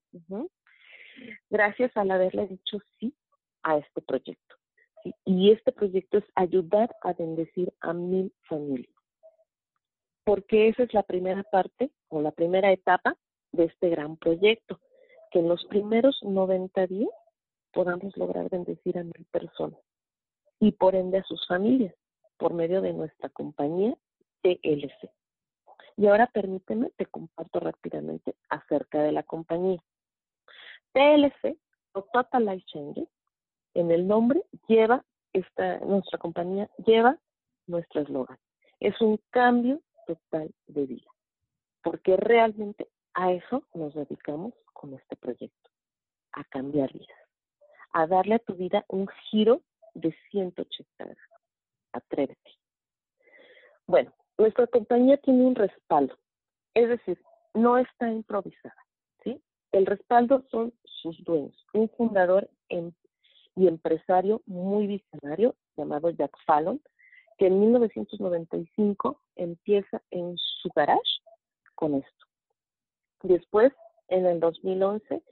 Gracias 1.48 1.96
al 1.96 2.10
haberle 2.10 2.48
dicho 2.48 2.78
sí 3.00 3.14
a 3.62 3.78
este 3.78 4.02
proyecto. 4.02 4.56
Y 5.24 5.52
este 5.52 5.72
proyecto 5.72 6.18
es 6.18 6.24
ayudar 6.34 6.94
a 7.00 7.14
bendecir 7.14 7.72
a 7.80 7.94
mil 7.94 8.30
familias 8.42 8.94
porque 10.24 10.68
esa 10.68 10.82
es 10.84 10.94
la 10.94 11.02
primera 11.02 11.42
parte 11.44 11.90
o 12.08 12.20
la 12.20 12.30
primera 12.30 12.70
etapa 12.70 13.16
de 13.50 13.64
este 13.64 13.88
gran 13.88 14.16
proyecto, 14.16 14.78
que 15.32 15.40
en 15.40 15.48
los 15.48 15.64
primeros 15.64 16.22
90 16.22 16.86
días 16.86 17.10
podamos 17.72 18.16
lograr 18.16 18.48
bendecir 18.50 18.98
a 18.98 19.04
mil 19.04 19.26
personas 19.30 19.80
y 20.60 20.72
por 20.72 20.94
ende 20.94 21.18
a 21.18 21.24
sus 21.24 21.46
familias 21.46 21.94
por 22.36 22.54
medio 22.54 22.80
de 22.80 22.92
nuestra 22.92 23.28
compañía 23.28 23.96
TLC. 24.42 25.10
Y 25.96 26.06
ahora 26.06 26.26
permíteme, 26.26 26.90
te 26.96 27.06
comparto 27.06 27.60
rápidamente 27.60 28.34
acerca 28.48 29.02
de 29.02 29.12
la 29.12 29.22
compañía. 29.22 29.82
TLC, 30.92 31.56
o 31.92 32.02
Total 32.12 32.44
Life 32.44 32.64
Changes, 32.66 33.08
en 33.74 33.90
el 33.90 34.06
nombre 34.06 34.42
lleva, 34.68 35.04
esta, 35.32 35.78
nuestra 35.80 36.18
compañía 36.18 36.70
lleva 36.84 37.18
nuestro 37.66 38.02
eslogan. 38.02 38.38
Es 38.80 39.00
un 39.00 39.18
cambio 39.30 39.80
total 40.06 40.52
de 40.66 40.86
vida, 40.86 41.10
porque 41.82 42.16
realmente 42.16 42.88
a 43.14 43.32
eso 43.32 43.64
nos 43.74 43.94
dedicamos 43.94 44.54
con 44.72 44.94
este 44.94 45.16
proyecto, 45.16 45.70
a 46.32 46.44
cambiar 46.44 46.92
vidas, 46.92 47.21
a 47.92 48.06
darle 48.06 48.36
a 48.36 48.38
tu 48.38 48.54
vida 48.54 48.84
un 48.88 49.06
giro 49.30 49.62
de 49.94 50.14
180 50.30 51.04
grados. 51.04 51.18
Atrévete. 51.92 52.50
Bueno, 53.86 54.12
nuestra 54.38 54.66
compañía 54.66 55.18
tiene 55.18 55.44
un 55.44 55.54
respaldo, 55.54 56.16
es 56.74 56.88
decir, 56.88 57.18
no 57.54 57.76
está 57.76 58.10
improvisada, 58.10 58.76
¿sí? 59.22 59.42
El 59.72 59.86
respaldo 59.86 60.44
son 60.50 60.72
sus 60.84 61.22
dueños, 61.24 61.66
un 61.74 61.88
fundador 61.90 62.48
y 62.68 63.68
empresario 63.68 64.42
muy 64.46 64.86
visionario 64.86 65.54
llamado 65.76 66.10
Jack 66.10 66.34
Fallon, 66.46 66.80
que 67.36 67.48
en 67.48 67.60
1995 67.60 69.20
empieza 69.36 70.00
en 70.10 70.36
su 70.38 70.70
garage 70.74 71.20
con 71.74 71.94
esto. 71.94 72.26
Después, 73.22 73.72
en 74.08 74.26
el 74.26 74.40
2011, 74.40 75.22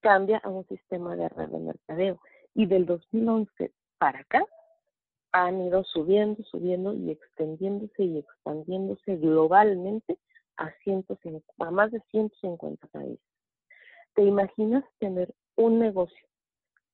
cambia 0.00 0.38
a 0.38 0.48
un 0.48 0.66
sistema 0.68 1.16
de 1.16 1.28
red 1.28 1.48
de 1.48 1.58
mercadeo. 1.58 2.20
Y 2.54 2.66
del 2.66 2.86
2011 2.86 3.72
para 3.98 4.20
acá, 4.20 4.44
han 5.32 5.60
ido 5.62 5.84
subiendo, 5.84 6.42
subiendo 6.44 6.94
y 6.94 7.10
extendiéndose 7.10 8.02
y 8.02 8.18
expandiéndose 8.18 9.16
globalmente 9.16 10.18
a, 10.56 10.72
a 11.58 11.70
más 11.70 11.90
de 11.90 12.00
150 12.10 12.86
países. 12.88 13.20
¿Te 14.14 14.22
imaginas 14.22 14.84
tener 14.98 15.34
un 15.56 15.78
negocio 15.78 16.28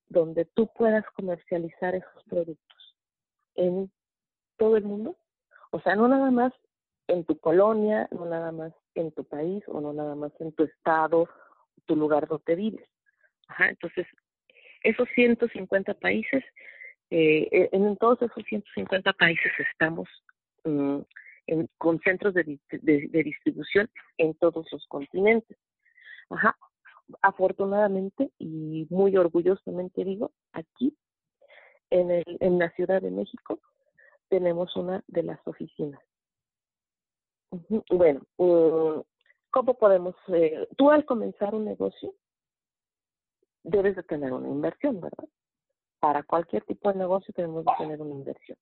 donde 0.09 0.45
tú 0.45 0.69
puedas 0.75 1.05
comercializar 1.17 1.95
esos 1.95 2.25
productos 2.29 2.97
en 3.57 3.91
todo 4.57 4.77
el 4.77 4.85
mundo. 4.85 5.17
O 5.71 5.81
sea, 5.81 5.97
no 5.97 6.09
nada 6.09 6.31
más 6.31 6.53
en 7.09 7.25
tu 7.25 7.39
colonia, 7.39 8.09
no 8.11 8.25
nada 8.25 8.53
más 8.53 8.73
en 8.95 9.13
tu 9.13 9.25
país 9.25 9.63
o 9.69 9.81
no 9.81 9.93
nada 9.93 10.15
más 10.15 10.33
en 10.41 10.53
tu 10.53 10.65
estado, 10.65 11.29
tu 11.87 11.97
lugar 11.97 12.29
donde 12.29 12.55
vives. 12.55 12.89
Entonces, 13.59 14.07
esos 14.83 15.09
150 15.15 15.95
países, 15.95 16.45
eh, 17.11 17.49
eh, 17.51 17.69
en 17.73 17.97
todos 17.97 18.21
esos 18.23 18.45
150 18.45 19.13
países 19.15 19.53
estamos 19.71 20.09
mm, 20.65 21.01
con 21.79 22.01
centros 22.01 22.35
de, 22.35 22.59
distribución 22.71 23.91
en 24.19 24.35
todos 24.35 24.67
los 24.73 24.87
continentes. 24.87 25.59
Ajá. 26.31 26.57
Afortunadamente 27.21 28.31
y 28.39 28.87
muy 28.89 29.17
orgullosamente 29.17 30.05
digo, 30.05 30.33
aquí 30.53 30.97
en, 31.91 32.59
la 32.59 32.71
Ciudad 32.71 33.03
de 33.03 33.11
México 33.11 33.61
tenemos 34.29 34.75
una 34.77 35.05
de 35.07 35.23
las 35.23 35.39
oficinas. 35.47 36.01
Bueno, 37.91 38.23
mm, 38.39 39.01
¿cómo 39.51 39.75
podemos? 39.75 40.15
Eh, 40.29 40.67
tú 40.77 40.91
al 40.91 41.05
comenzar 41.05 41.55
un 41.55 41.67
negocio 41.67 42.15
debes 43.65 43.97
de 43.97 44.03
tener 44.05 44.33
una 44.33 44.49
inversión, 44.49 45.01
¿verdad? 45.01 45.29
Para 45.99 46.23
cualquier 46.23 46.65
tipo 46.65 46.93
de 46.93 46.99
negocio 46.99 47.35
tenemos 47.35 47.65
que 47.65 47.85
tener 47.85 48.01
una 48.01 48.15
inversión. 48.15 48.59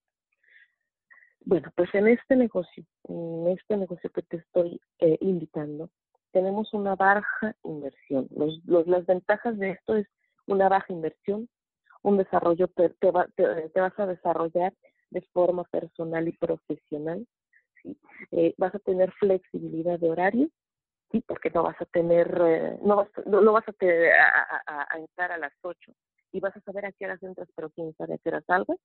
Bueno, 1.44 1.70
pues 1.74 1.92
en 1.94 2.06
este 2.06 2.36
negocio, 2.36 2.84
en 3.08 3.48
este 3.48 3.76
negocio 3.76 4.10
que 4.10 4.22
te 4.22 4.36
estoy 4.36 4.80
eh, 5.00 5.18
invitando, 5.20 5.90
tenemos 6.30 6.72
una 6.72 6.94
baja 6.94 7.56
inversión. 7.64 8.28
Los, 8.34 8.60
las 8.86 9.04
ventajas 9.06 9.58
de 9.58 9.70
esto 9.72 9.96
es 9.96 10.06
una 10.46 10.68
baja 10.68 10.92
inversión, 10.92 11.48
un 12.02 12.16
desarrollo, 12.16 12.68
te, 12.68 12.90
te 12.90 13.10
vas 13.10 13.98
a 13.98 14.06
desarrollar 14.06 14.72
de 15.10 15.20
forma 15.32 15.64
personal 15.64 16.26
y 16.28 16.32
profesional. 16.32 17.26
Eh, 18.30 18.54
vas 18.56 18.74
a 18.74 18.78
tener 18.78 19.12
flexibilidad 19.12 19.98
de 19.98 20.10
horario, 20.10 20.48
sí, 21.12 21.22
porque 21.26 21.50
no 21.50 21.62
vas 21.62 21.80
a 21.80 21.84
tener, 21.84 22.26
eh, 22.44 22.78
no, 22.82 22.96
vas, 22.96 23.08
no, 23.26 23.52
vas 23.52 23.64
a, 23.68 24.98
entrar 24.98 25.32
a 25.32 25.38
las 25.38 25.52
8 25.60 25.92
y 26.32 26.40
vas 26.40 26.56
a 26.56 26.60
saber 26.62 26.86
a 26.86 26.92
qué 26.92 27.04
horas 27.04 27.22
entras, 27.22 27.48
pero 27.54 27.70
quién 27.70 27.94
sabe 27.96 28.14
a 28.14 28.18
qué 28.18 28.30
horas 28.30 28.44
salgas. 28.46 28.78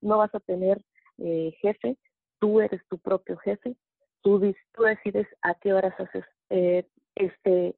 No 0.00 0.18
vas 0.18 0.34
a 0.34 0.40
tener 0.40 0.82
eh, 1.18 1.54
jefe, 1.60 1.96
tú 2.38 2.60
eres 2.60 2.82
tu 2.88 2.98
propio 2.98 3.36
jefe, 3.38 3.76
tú, 4.22 4.40
tú 4.72 4.82
decides 4.82 5.26
a 5.42 5.54
qué 5.54 5.72
horas 5.72 5.98
haces 5.98 6.24
eh, 6.50 6.86
este, 7.14 7.74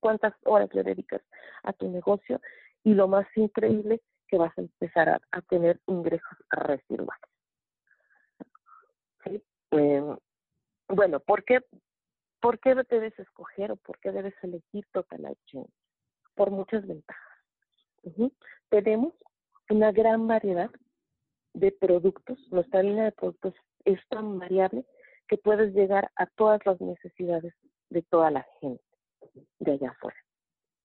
cuántas 0.00 0.34
horas 0.44 0.68
le 0.74 0.82
dedicas 0.82 1.22
a 1.62 1.72
tu 1.72 1.88
negocio 1.88 2.40
y 2.84 2.94
lo 2.94 3.08
más 3.08 3.26
increíble 3.36 4.00
que 4.28 4.38
vas 4.38 4.56
a 4.56 4.62
empezar 4.62 5.08
a, 5.08 5.42
tener 5.48 5.80
ingresos 5.86 6.38
residuales. 6.50 7.30
¿Sí? 9.24 9.42
Eh, 9.72 10.16
bueno, 10.90 11.20
¿por 11.20 11.44
qué, 11.44 11.60
¿por 12.40 12.58
qué 12.58 12.74
debes 12.88 13.18
escoger 13.18 13.72
o 13.72 13.76
por 13.76 13.98
qué 14.00 14.12
debes 14.12 14.34
elegir 14.42 14.86
Total 14.92 15.22
Life 15.22 15.68
Por 16.34 16.50
muchas 16.50 16.86
ventajas. 16.86 17.30
Tenemos 18.70 19.14
una 19.68 19.92
gran 19.92 20.26
variedad 20.26 20.70
de 21.54 21.72
productos. 21.72 22.38
Nuestra 22.50 22.82
línea 22.82 23.04
de 23.04 23.12
productos 23.12 23.54
es 23.84 24.00
tan 24.08 24.38
variable 24.38 24.84
que 25.28 25.38
puedes 25.38 25.74
llegar 25.74 26.10
a 26.16 26.26
todas 26.26 26.64
las 26.64 26.80
necesidades 26.80 27.54
de 27.90 28.02
toda 28.02 28.30
la 28.30 28.46
gente 28.60 28.82
de 29.58 29.72
allá 29.72 29.90
afuera. 29.90 30.18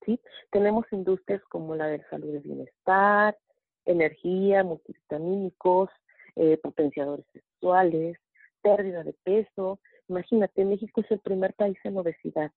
¿sí? 0.06 0.20
Tenemos 0.52 0.86
industrias 0.92 1.42
como 1.50 1.76
la 1.76 1.88
de 1.88 2.04
salud 2.10 2.36
y 2.36 2.40
bienestar, 2.40 3.38
energía, 3.86 4.64
multivitamínicos, 4.64 5.90
eh, 6.36 6.58
potenciadores 6.58 7.26
sexuales, 7.34 8.18
pérdida 8.62 9.04
de 9.04 9.14
peso. 9.14 9.80
Imagínate, 10.08 10.66
México 10.66 11.02
es 11.02 11.12
el 11.12 11.20
primer 11.20 11.54
país 11.54 11.78
en 11.84 11.98
obesidad 11.98 12.52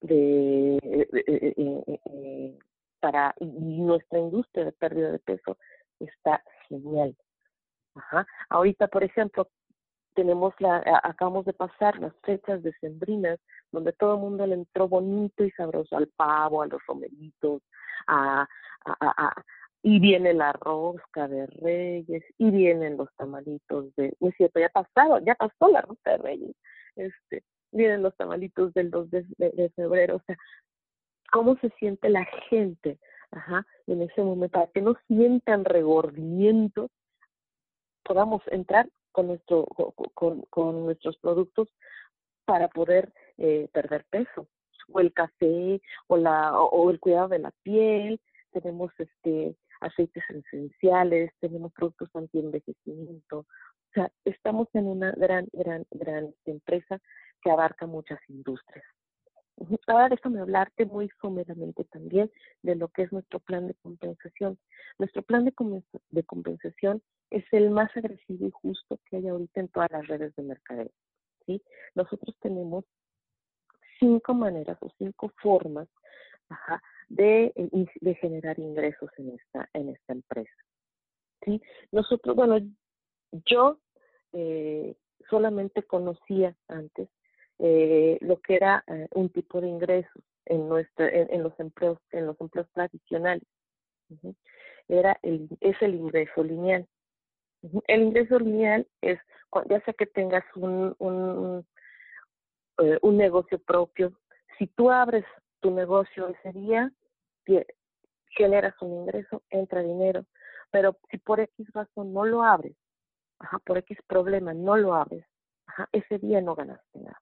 de, 0.00 0.78
eh, 0.82 2.58
para 3.00 3.34
y 3.38 3.80
nuestra 3.80 4.18
industria 4.18 4.64
de 4.64 4.72
pérdida 4.72 5.12
de 5.12 5.18
peso 5.18 5.58
está 5.98 6.42
genial. 6.68 7.16
Ajá. 7.94 8.26
Ahorita, 8.48 8.88
por 8.88 9.04
ejemplo, 9.04 9.48
tenemos 10.14 10.54
la, 10.58 10.82
acabamos 11.02 11.44
de 11.44 11.52
pasar 11.52 11.98
las 11.98 12.14
fechas 12.22 12.62
decembrinas, 12.62 13.38
donde 13.72 13.92
todo 13.92 14.14
el 14.14 14.20
mundo 14.20 14.46
le 14.46 14.54
entró 14.54 14.88
bonito 14.88 15.44
y 15.44 15.50
sabroso 15.52 15.96
al 15.96 16.08
pavo, 16.08 16.62
a 16.62 16.66
los 16.66 16.84
romeritos, 16.86 17.62
a, 18.06 18.46
y 19.82 19.98
viene 19.98 20.34
la 20.34 20.52
rosca 20.52 21.28
de 21.28 21.46
reyes, 21.46 22.22
y 22.38 22.50
vienen 22.50 22.96
los 22.96 23.08
tamalitos 23.16 23.94
de, 23.96 24.14
no 24.20 24.28
es 24.28 24.36
cierto, 24.36 24.60
ya 24.60 24.68
pasado, 24.68 25.18
ya 25.20 25.34
pasó 25.34 25.68
la 25.68 25.82
rosca 25.82 26.12
de 26.12 26.18
reyes, 26.18 26.56
este, 26.96 27.42
vienen 27.72 28.02
los 28.02 28.16
tamalitos 28.16 28.74
del 28.74 28.90
2 28.90 29.10
de, 29.10 29.24
de, 29.38 29.70
febrero, 29.70 30.16
o 30.16 30.22
sea, 30.26 30.36
cómo 31.32 31.56
se 31.60 31.70
siente 31.78 32.10
la 32.10 32.24
gente, 32.48 32.98
ajá, 33.30 33.66
en 33.86 34.02
ese 34.02 34.22
momento, 34.22 34.58
para 34.58 34.70
que 34.70 34.82
no 34.82 34.94
sientan 35.06 35.64
regordimientos, 35.64 36.90
podamos 38.02 38.42
entrar 38.46 38.88
con, 39.12 39.28
nuestro, 39.28 39.64
con, 40.14 40.42
con 40.50 40.84
nuestros 40.84 41.16
productos 41.18 41.68
para 42.44 42.68
poder 42.68 43.12
eh, 43.38 43.68
perder 43.72 44.04
peso 44.10 44.48
o 44.92 45.00
el 45.00 45.12
café 45.12 45.80
o 46.08 46.16
la 46.16 46.58
o, 46.58 46.90
el 46.90 47.00
cuidado 47.00 47.28
de 47.28 47.38
la 47.38 47.52
piel 47.62 48.20
tenemos 48.52 48.92
este 48.98 49.56
aceites 49.80 50.24
esenciales 50.28 51.32
tenemos 51.40 51.72
productos 51.72 52.08
anti 52.14 52.38
envejecimiento 52.38 53.38
o 53.40 53.92
sea 53.94 54.10
estamos 54.24 54.68
en 54.74 54.86
una 54.86 55.12
gran 55.12 55.48
gran 55.52 55.86
gran 55.90 56.34
empresa 56.44 57.00
que 57.42 57.50
abarca 57.50 57.86
muchas 57.86 58.20
industrias 58.28 58.84
Ahora 59.86 60.08
déjame 60.08 60.40
hablarte 60.40 60.86
muy 60.86 61.10
someramente 61.20 61.84
también 61.84 62.30
de 62.62 62.76
lo 62.76 62.88
que 62.88 63.02
es 63.02 63.12
nuestro 63.12 63.40
plan 63.40 63.66
de 63.66 63.74
compensación. 63.74 64.58
Nuestro 64.98 65.22
plan 65.22 65.44
de, 65.44 65.52
de 66.10 66.24
compensación 66.24 67.02
es 67.30 67.44
el 67.52 67.70
más 67.70 67.94
agresivo 67.94 68.46
y 68.46 68.50
justo 68.50 68.98
que 69.04 69.16
hay 69.16 69.28
ahorita 69.28 69.60
en 69.60 69.68
todas 69.68 69.90
las 69.90 70.06
redes 70.06 70.34
de 70.36 70.42
mercadeo. 70.42 70.90
¿sí? 71.46 71.62
Nosotros 71.94 72.34
tenemos 72.40 72.84
cinco 73.98 74.32
maneras 74.32 74.78
o 74.80 74.90
cinco 74.98 75.30
formas 75.42 75.88
de, 77.10 77.52
eh, 77.54 77.86
de, 78.00 78.14
generar 78.14 78.58
ingresos 78.58 79.10
en 79.18 79.30
esta, 79.30 79.68
en 79.74 79.90
esta 79.90 80.14
empresa. 80.14 80.56
¿sí? 81.44 81.60
Nosotros, 81.92 82.34
bueno, 82.34 82.58
yo 83.44 83.78
eh, 84.32 84.94
solamente 85.28 85.82
conocía 85.82 86.56
antes 86.68 87.08
eh, 87.58 88.16
lo 88.22 88.40
que 88.40 88.54
era 88.54 88.82
un 89.14 89.28
tipo 89.28 89.60
de 89.60 89.68
ingresos 89.68 90.22
en 90.46 90.66
nuestra 90.68 91.08
en, 91.08 91.42
los 91.42 91.52
empleos 91.60 91.98
en 92.10 92.26
los 92.26 92.40
empleos 92.40 92.66
tradicionales 92.72 93.46
era 94.88 95.18
el 95.22 95.46
es 95.60 95.76
el 95.82 95.94
ingreso 95.94 96.42
lineal 96.42 96.88
el 97.86 98.02
ingreso 98.02 98.38
lineal 98.38 98.86
es, 99.00 99.18
ya 99.68 99.80
sea 99.82 99.94
que 99.94 100.06
tengas 100.06 100.44
un, 100.54 100.94
un, 100.98 101.66
eh, 102.78 102.98
un 103.02 103.16
negocio 103.16 103.58
propio, 103.58 104.12
si 104.58 104.66
tú 104.66 104.90
abres 104.90 105.24
tu 105.60 105.70
negocio 105.70 106.28
ese 106.28 106.58
día, 106.58 106.90
generas 108.36 108.74
un 108.80 108.92
ingreso, 109.02 109.42
entra 109.50 109.82
dinero, 109.82 110.24
pero 110.70 110.96
si 111.10 111.18
por 111.18 111.40
X 111.40 111.66
razón 111.72 112.12
no 112.12 112.24
lo 112.24 112.42
abres, 112.42 112.76
por 113.64 113.78
X 113.78 113.98
problema 114.06 114.54
no 114.54 114.76
lo 114.76 114.94
abres, 114.94 115.24
ese 115.92 116.18
día 116.18 116.40
no 116.40 116.54
ganaste 116.54 116.98
nada. 116.98 117.20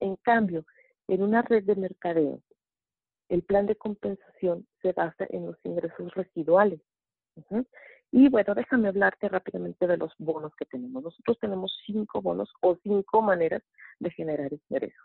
En 0.00 0.16
cambio, 0.16 0.64
en 1.08 1.22
una 1.22 1.42
red 1.42 1.64
de 1.64 1.76
mercadeo, 1.76 2.40
el 3.28 3.42
plan 3.42 3.66
de 3.66 3.76
compensación 3.76 4.66
se 4.82 4.92
basa 4.92 5.26
en 5.30 5.46
los 5.46 5.56
ingresos 5.64 6.12
residuales. 6.14 6.80
Y 8.10 8.28
bueno, 8.28 8.54
déjame 8.54 8.88
hablarte 8.88 9.28
rápidamente 9.28 9.86
de 9.86 9.96
los 9.96 10.12
bonos 10.18 10.54
que 10.56 10.66
tenemos. 10.66 11.02
Nosotros 11.02 11.38
tenemos 11.40 11.74
cinco 11.86 12.20
bonos 12.20 12.52
o 12.60 12.76
cinco 12.82 13.22
maneras 13.22 13.62
de 14.00 14.10
generar 14.10 14.52
ingresos. 14.52 15.02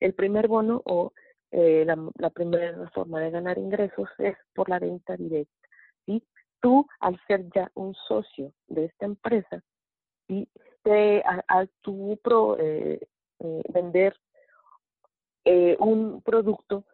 El 0.00 0.14
primer 0.14 0.48
bono 0.48 0.82
o 0.84 1.12
eh, 1.50 1.84
la, 1.84 2.30
primera 2.30 2.88
forma 2.90 3.20
de 3.20 3.30
ganar 3.30 3.58
ingresos 3.58 4.08
es 4.18 4.36
por 4.54 4.68
la 4.68 4.78
venta 4.78 5.16
directa. 5.16 5.68
¿sí? 6.06 6.22
Tú, 6.60 6.86
al 7.00 7.20
ser 7.26 7.48
ya 7.54 7.70
un 7.74 7.94
socio 8.06 8.52
de 8.68 8.86
esta 8.86 9.06
empresa, 9.06 9.62
y 10.28 10.48
te, 10.82 11.22
al 11.48 11.68
tu 11.80 12.18
pro, 12.22 12.56
eh, 12.58 13.00
eh, 13.40 13.62
vender 13.72 14.16
un 15.80 16.22
producto, 16.22 16.84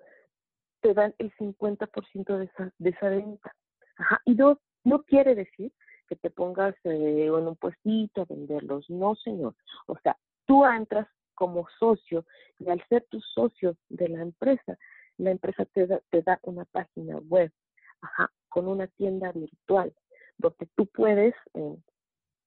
te 0.81 0.95
dan 0.95 1.15
el 1.19 1.31
50% 1.35 2.39
de 2.39 2.45
esa, 2.45 2.73
de 2.79 2.91
esa 2.91 3.09
venta. 3.11 3.55
Ajá. 3.97 4.21
Y 4.25 4.35
dos, 4.35 4.59
no 4.85 5.03
quiere 5.03 5.35
decir 5.35 5.73
que 6.09 6.17
te 6.17 6.31
pongas 6.31 6.75
eh, 6.85 7.27
en 7.27 7.49
un 7.49 7.57
puestito 7.57 8.23
a 8.23 8.27
venderlos, 8.27 8.89
no 8.89 9.15
señor. 9.17 9.55
O 9.87 9.97
sea, 9.99 10.17
tú 10.47 10.65
entras 10.65 11.09
como 11.37 11.69
socio 11.79 12.25
y 12.59 12.69
al 12.69 12.83
ser 12.89 13.07
tu 13.09 13.21
socio 13.21 13.77
de 13.89 14.09
la 14.09 14.23
empresa, 14.23 14.77
la 15.19 15.31
empresa 15.31 15.65
te 15.67 15.87
da, 15.87 16.01
te 16.11 16.23
da 16.23 16.41
una 16.43 16.65
página 16.65 17.19
web, 17.19 17.53
ajá, 18.01 18.33
con 18.49 18.67
una 18.67 18.89
tienda 18.89 19.31
virtual, 19.33 19.95
donde 20.39 20.69
tú 20.75 20.87
puedes 20.87 21.35
eh, 21.55 21.77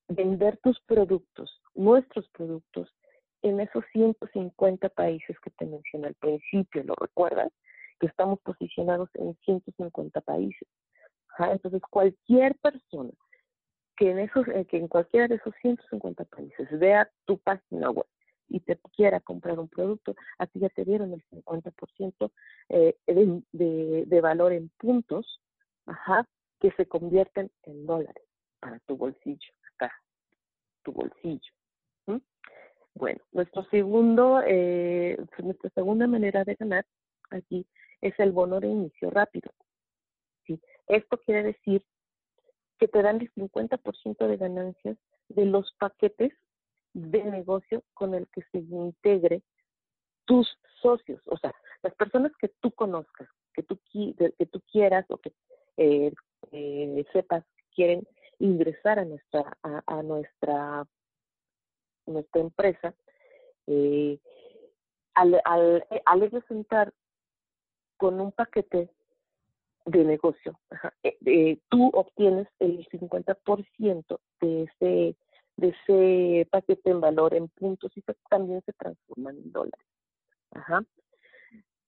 vender 0.09 0.57
tus 0.57 0.79
productos, 0.81 1.61
nuestros 1.73 2.27
productos, 2.29 2.93
en 3.41 3.61
esos 3.61 3.85
150 3.93 4.89
países 4.89 5.39
que 5.39 5.49
te 5.51 5.65
mencioné 5.65 6.07
al 6.07 6.15
principio, 6.15 6.83
¿lo 6.83 6.93
recuerdas? 6.95 7.51
Que 7.99 8.07
estamos 8.07 8.39
posicionados 8.41 9.09
en 9.13 9.33
150 9.45 10.21
países. 10.21 10.67
Entonces, 11.37 11.81
cualquier 11.89 12.55
persona 12.55 13.11
que 13.95 14.11
en, 14.11 14.19
esos, 14.19 14.45
eh, 14.49 14.65
que 14.65 14.77
en 14.77 14.87
cualquiera 14.89 15.27
de 15.27 15.35
esos 15.35 15.53
150 15.61 16.25
países 16.25 16.67
vea 16.79 17.09
tu 17.25 17.37
página 17.37 17.91
web 17.91 18.05
y 18.49 18.59
te 18.61 18.77
quiera 18.95 19.19
comprar 19.19 19.59
un 19.59 19.67
producto, 19.67 20.15
a 20.37 20.47
ya 20.53 20.69
te 20.69 20.85
dieron 20.85 21.13
el 21.13 21.23
50% 21.29 22.31
eh, 22.69 22.95
de, 23.05 24.05
de, 24.05 24.21
valor 24.21 24.53
en 24.53 24.69
puntos, 24.77 25.41
ajá, 25.85 26.27
que 26.59 26.71
se 26.71 26.87
convierten 26.87 27.51
en 27.63 27.85
dólares 27.85 28.23
para 28.59 28.79
tu 28.79 28.97
bolsillo, 28.97 29.53
acá, 29.73 29.93
tu 30.83 30.91
bolsillo. 30.91 31.53
Bueno, 32.95 33.21
nuestro 33.31 33.63
segundo, 33.65 34.41
eh, 34.45 35.17
nuestra 35.37 35.69
segunda 35.69 36.05
manera 36.05 36.43
de 36.43 36.55
ganar 36.55 36.85
aquí 37.29 37.65
es 38.01 38.13
el 38.19 38.33
bono 38.33 38.59
de 38.59 38.67
inicio 38.67 39.09
rápido. 39.09 39.51
Esto 40.87 41.17
quiere 41.19 41.43
decir 41.43 41.85
que 42.79 42.87
te 42.87 43.01
dan 43.01 43.21
el 43.21 43.31
50% 43.33 44.27
de 44.27 44.37
ganancias 44.37 44.97
de 45.29 45.45
los 45.45 45.71
paquetes 45.79 46.33
de 46.99 47.23
negocio 47.23 47.83
con 47.93 48.13
el 48.13 48.27
que 48.29 48.41
se 48.51 48.59
integre 48.59 49.41
tus 50.25 50.47
socios, 50.81 51.21
o 51.25 51.37
sea, 51.37 51.53
las 51.81 51.93
personas 51.95 52.31
que 52.39 52.49
tú 52.61 52.71
conozcas, 52.71 53.27
que 53.53 53.63
tú, 53.63 53.79
que 53.91 54.45
tú 54.45 54.61
quieras 54.71 55.05
o 55.09 55.17
que 55.17 55.33
eh, 55.77 56.13
eh, 56.51 57.05
sepas 57.13 57.43
quieren 57.73 58.07
ingresar 58.39 58.99
a 58.99 59.05
nuestra, 59.05 59.57
a, 59.63 60.03
nuestra, 60.03 60.85
nuestra 62.05 62.41
empresa, 62.41 62.93
Eh, 63.71 64.17
al, 65.13 65.41
al, 65.45 65.85
al 66.05 66.23
ellos 66.23 66.43
sentar 66.47 66.91
con 67.97 68.19
un 68.19 68.31
paquete 68.31 68.89
de 69.85 70.03
negocio, 70.05 70.57
tú 71.69 71.89
obtienes 71.93 72.47
el 72.59 72.87
50% 72.87 74.19
de 74.41 74.63
ese, 74.63 75.15
de 75.59 75.69
ese 75.69 76.47
paquete 76.49 76.89
en 76.89 77.01
valor 77.01 77.33
en 77.33 77.47
puntos 77.49 77.91
y 77.95 78.03
también 78.29 78.61
se 78.65 78.73
transforman 78.73 79.37
en 79.37 79.51
dólares. 79.51 79.85
Ajá. 80.51 80.83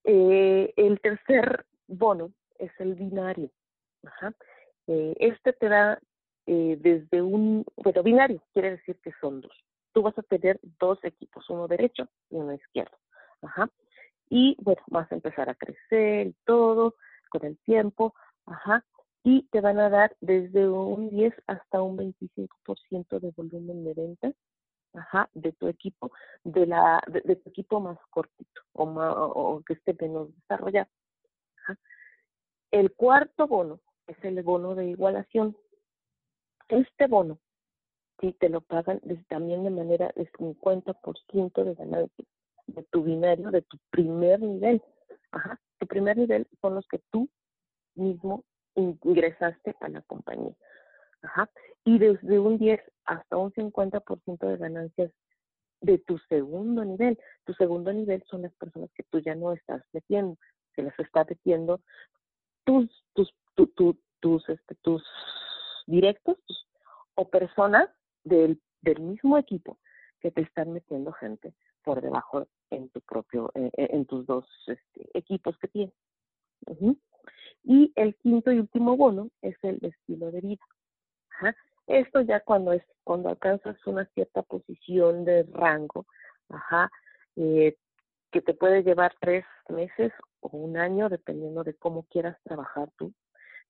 Eh, 0.04 0.72
el 0.76 1.00
tercer 1.00 1.64
bono 1.86 2.32
es 2.58 2.70
el 2.78 2.94
binario. 2.94 3.50
Ajá. 4.04 4.34
Eh, 4.86 5.14
este 5.18 5.52
te 5.52 5.68
da 5.68 6.00
eh, 6.46 6.76
desde 6.80 7.22
un, 7.22 7.64
bueno, 7.76 8.02
binario 8.02 8.42
quiere 8.52 8.72
decir 8.72 8.98
que 9.02 9.12
son 9.20 9.40
dos. 9.40 9.64
Tú 9.92 10.02
vas 10.02 10.18
a 10.18 10.22
tener 10.22 10.58
dos 10.78 10.98
equipos, 11.04 11.48
uno 11.50 11.68
derecho 11.68 12.08
y 12.30 12.36
uno 12.36 12.52
izquierdo. 12.52 12.96
Ajá. 13.42 13.68
Y 14.28 14.56
bueno, 14.60 14.82
vas 14.88 15.10
a 15.12 15.14
empezar 15.14 15.48
a 15.50 15.54
crecer 15.54 16.28
y 16.28 16.36
todo 16.44 16.94
con 17.30 17.44
el 17.44 17.58
tiempo. 17.58 18.14
Ajá. 18.46 18.84
Y 19.24 19.42
te 19.50 19.60
van 19.60 19.78
a 19.78 19.88
dar 19.88 20.16
desde 20.20 20.68
un 20.68 21.10
10 21.10 21.32
hasta 21.46 21.82
un 21.82 21.96
25% 21.96 23.20
de 23.20 23.30
volumen 23.36 23.84
de 23.84 23.94
ventas 23.94 24.34
ajá, 24.94 25.30
de 25.34 25.52
tu 25.52 25.68
equipo, 25.68 26.12
de 26.44 26.66
la 26.66 27.02
de, 27.06 27.36
tu 27.36 27.48
equipo 27.48 27.80
más 27.80 27.98
cortito 28.10 28.62
o, 28.72 28.84
o 28.84 29.62
que 29.62 29.74
esté 29.74 29.96
menos 30.00 30.34
desarrollado. 30.36 30.88
Ajá. 31.58 31.78
El 32.70 32.92
cuarto 32.92 33.46
bono 33.46 33.80
es 34.06 34.16
el 34.24 34.42
bono 34.42 34.74
de 34.74 34.86
igualación. 34.86 35.56
Este 36.68 37.06
bono, 37.06 37.38
si 38.20 38.32
te 38.32 38.48
lo 38.48 38.60
pagan 38.60 39.00
también 39.28 39.64
de 39.64 39.70
manera 39.70 40.12
de 40.16 40.30
50% 40.32 41.64
de 41.64 41.74
ganancia 41.74 42.24
de 42.66 42.82
tu 42.84 43.02
binario, 43.02 43.50
de 43.50 43.62
tu 43.62 43.78
primer 43.90 44.40
nivel. 44.40 44.82
Ajá. 45.32 45.60
Tu 45.78 45.86
primer 45.86 46.16
nivel 46.16 46.46
son 46.60 46.74
los 46.76 46.86
que 46.86 47.00
tú 47.10 47.28
mismo 47.94 48.44
ingresaste 48.74 49.74
a 49.80 49.88
la 49.88 50.02
compañía. 50.02 50.54
Ajá. 51.22 51.50
Y 51.84 51.98
desde 51.98 52.38
un 52.38 52.58
10 52.58 52.80
hasta 53.04 53.36
un 53.36 53.52
50% 53.52 54.46
de 54.46 54.56
ganancias 54.56 55.12
de 55.80 55.98
tu 55.98 56.18
segundo 56.28 56.84
nivel. 56.84 57.18
Tu 57.44 57.52
segundo 57.54 57.92
nivel 57.92 58.22
son 58.30 58.42
las 58.42 58.52
personas 58.54 58.90
que 58.94 59.02
tú 59.04 59.18
ya 59.18 59.34
no 59.34 59.52
estás 59.52 59.82
metiendo, 59.92 60.38
que 60.74 60.82
les 60.82 60.98
está 60.98 61.24
metiendo 61.24 61.80
tus, 62.64 62.88
tus, 63.14 63.34
tus, 64.20 64.48
este, 64.48 64.74
tus 64.76 65.04
directos 65.86 66.38
o 67.14 67.28
personas 67.28 67.90
del, 68.24 68.60
del 68.80 69.00
mismo 69.00 69.36
equipo 69.36 69.78
que 70.20 70.30
te 70.30 70.42
están 70.42 70.72
metiendo 70.72 71.12
gente 71.12 71.52
por 71.82 72.00
debajo 72.00 72.46
en 72.70 72.88
tu 72.90 73.00
propio, 73.00 73.50
eh, 73.54 73.70
eh, 73.76 73.88
en, 73.90 74.06
tus 74.06 74.24
dos 74.26 74.46
este, 74.68 75.10
equipos 75.14 75.58
que 75.58 75.68
tienes. 75.68 75.94
Y 77.64 77.92
el 77.96 78.14
quinto 78.16 78.50
y 78.50 78.58
último 78.58 78.96
bono 78.96 79.30
es 79.40 79.56
el 79.62 79.78
estilo 79.82 80.30
de 80.30 80.40
vida. 80.40 80.64
Esto 81.86 82.20
ya 82.20 82.40
cuando 82.40 82.72
es 82.72 82.82
cuando 83.04 83.28
alcanzas 83.28 83.76
una 83.86 84.04
cierta 84.14 84.42
posición 84.42 85.24
de 85.24 85.42
rango, 85.52 86.06
ajá, 86.48 86.90
eh, 87.36 87.76
que 88.30 88.40
te 88.40 88.54
puede 88.54 88.82
llevar 88.82 89.14
tres 89.20 89.44
meses 89.68 90.12
o 90.40 90.48
un 90.56 90.76
año, 90.76 91.08
dependiendo 91.08 91.64
de 91.64 91.74
cómo 91.74 92.04
quieras 92.04 92.38
trabajar 92.44 92.90
tú, 92.96 93.12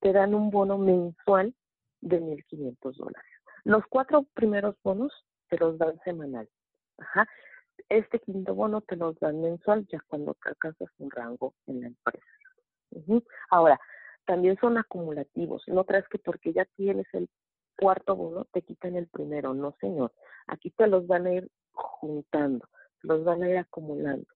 te 0.00 0.12
dan 0.12 0.34
un 0.34 0.50
bono 0.50 0.78
mensual 0.78 1.54
de 2.00 2.20
1.500 2.20 2.96
dólares. 2.96 3.30
Los 3.64 3.84
cuatro 3.86 4.26
primeros 4.34 4.76
bonos 4.82 5.12
te 5.48 5.56
los 5.58 5.78
dan 5.78 5.98
semanal. 6.04 6.48
Ajá. 6.98 7.26
Este 7.88 8.18
quinto 8.20 8.54
bono 8.54 8.80
te 8.80 8.96
los 8.96 9.18
dan 9.20 9.40
mensual 9.40 9.86
ya 9.90 10.00
cuando 10.08 10.36
alcanzas 10.44 10.88
un 10.98 11.10
rango 11.10 11.54
en 11.66 11.80
la 11.80 11.86
empresa. 11.88 12.26
Ahora, 13.52 13.78
también 14.24 14.56
son 14.60 14.78
acumulativos. 14.78 15.62
No 15.66 15.84
creas 15.84 16.08
que 16.08 16.18
porque 16.18 16.54
ya 16.54 16.64
tienes 16.74 17.06
el 17.12 17.28
cuarto 17.76 18.16
bono 18.16 18.46
te 18.46 18.62
quitan 18.62 18.96
el 18.96 19.08
primero. 19.08 19.52
No, 19.52 19.76
señor. 19.78 20.10
Aquí 20.46 20.70
te 20.70 20.86
los 20.86 21.06
van 21.06 21.26
a 21.26 21.34
ir 21.34 21.50
juntando, 21.72 22.66
los 23.02 23.22
van 23.24 23.42
a 23.42 23.50
ir 23.50 23.58
acumulando. 23.58 24.26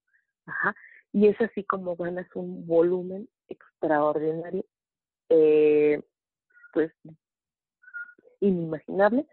Ajá. 0.45 0.75
Y 1.13 1.29
es 1.29 1.41
así 1.41 1.65
como 1.65 1.97
ganas 1.97 2.29
un 2.35 2.67
volumen 2.67 3.27
extraordinario, 3.49 4.65
eh, 5.31 6.03
pues 6.75 6.93
inimaginable 8.41 9.27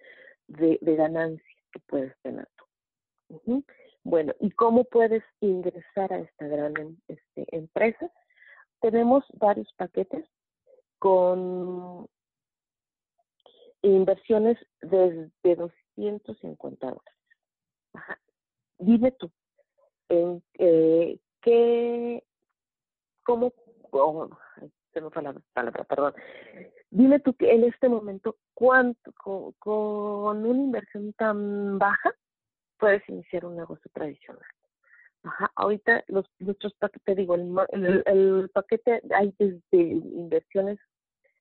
de, 0.48 0.80
de 0.82 0.96
ganancia 0.96 1.56
que 1.74 1.80
puedes 1.88 2.17
tener 2.22 2.48
tú. 2.56 3.65
Bueno, 4.06 4.34
¿y 4.39 4.52
cómo 4.52 4.86
puedes 4.86 5.24
ingresar 5.41 6.13
a 6.13 6.19
esta 6.19 6.48
gran 6.48 6.74
em, 6.78 6.98
este, 7.10 7.46
empresa? 7.54 8.10
Tenemos 8.84 9.24
varios 9.39 9.72
paquetes 9.78 10.26
con 11.00 12.06
inversiones 13.82 14.58
desde 14.82 15.56
250 15.56 16.88
dólares. 16.88 17.15
Dime 18.80 19.12
tú, 19.13 19.32
en 20.10 20.43
eh, 20.56 21.17
qué, 21.39 22.26
cómo, 23.24 23.54
oh, 23.91 24.28
fue 24.91 25.02
la 25.02 25.10
palabra, 25.10 25.84
perdón. 25.86 26.13
Dime 26.91 27.22
tú 27.22 27.36
que 27.36 27.54
en 27.54 27.63
este 27.63 27.88
momento, 27.88 28.36
¿cuánto, 28.54 29.13
con, 29.60 30.46
una 30.46 30.60
inversión 30.60 31.13
tan 31.13 31.80
baja, 31.80 32.13
puedes 32.78 33.08
iniciar 33.08 33.46
un 33.46 33.56
negocio 33.56 33.89
tradicional? 33.93 34.43
Ajá, 35.23 35.51
ahorita 35.55 36.03
los 36.07 36.25
nuestros 36.39 36.73
paquetes, 36.75 37.15
digo, 37.15 37.36
el, 37.36 38.03
el 38.05 38.49
paquete 38.53 39.01
hay 39.15 39.33
desde 39.39 39.62
inversiones 39.71 40.79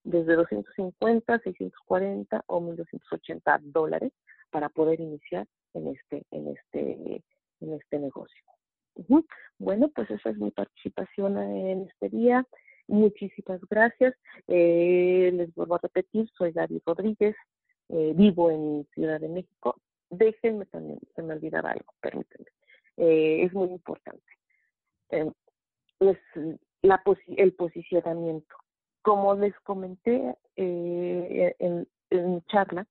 desde 0.04 0.34
250, 0.34 1.38
640 1.38 2.44
o 2.46 2.60
1280 2.60 3.60
dólares 3.62 4.12
para 4.50 4.68
poder 4.68 5.00
iniciar 5.00 5.46
en 5.74 5.88
este, 5.88 6.24
en 6.30 6.48
este, 6.48 7.22
en 7.60 7.72
este 7.72 7.98
negocio. 7.98 8.42
Bueno, 9.58 9.88
pues 9.94 10.10
esa 10.10 10.30
es 10.30 10.36
mi 10.36 10.50
participación 10.50 11.38
en 11.38 11.88
este 11.88 12.08
día. 12.10 12.46
Muchísimas 12.88 13.60
gracias. 13.70 14.14
Eh, 14.48 15.30
les 15.32 15.54
vuelvo 15.54 15.76
a 15.76 15.80
repetir, 15.82 16.28
soy 16.36 16.52
David 16.52 16.82
Rodríguez, 16.84 17.34
eh, 17.88 18.12
vivo 18.14 18.50
en 18.50 18.86
Ciudad 18.92 19.20
de 19.20 19.28
México. 19.28 19.76
Déjenme 20.10 20.66
también, 20.66 20.98
se 21.14 21.22
me 21.22 21.32
olvidaba 21.32 21.70
algo, 21.70 21.94
permítanme. 22.00 22.48
Eh, 22.96 23.44
es 23.44 23.52
muy 23.52 23.68
importante. 23.68 24.22
es 25.10 26.18
la 26.82 27.02
el 27.36 27.54
posicionamiento. 27.54 28.54
Como 29.02 29.34
les 29.34 29.58
comenté 29.60 30.36
eh, 30.56 31.54
en, 31.58 31.88
mi 32.10 32.42
charla, 32.42 32.86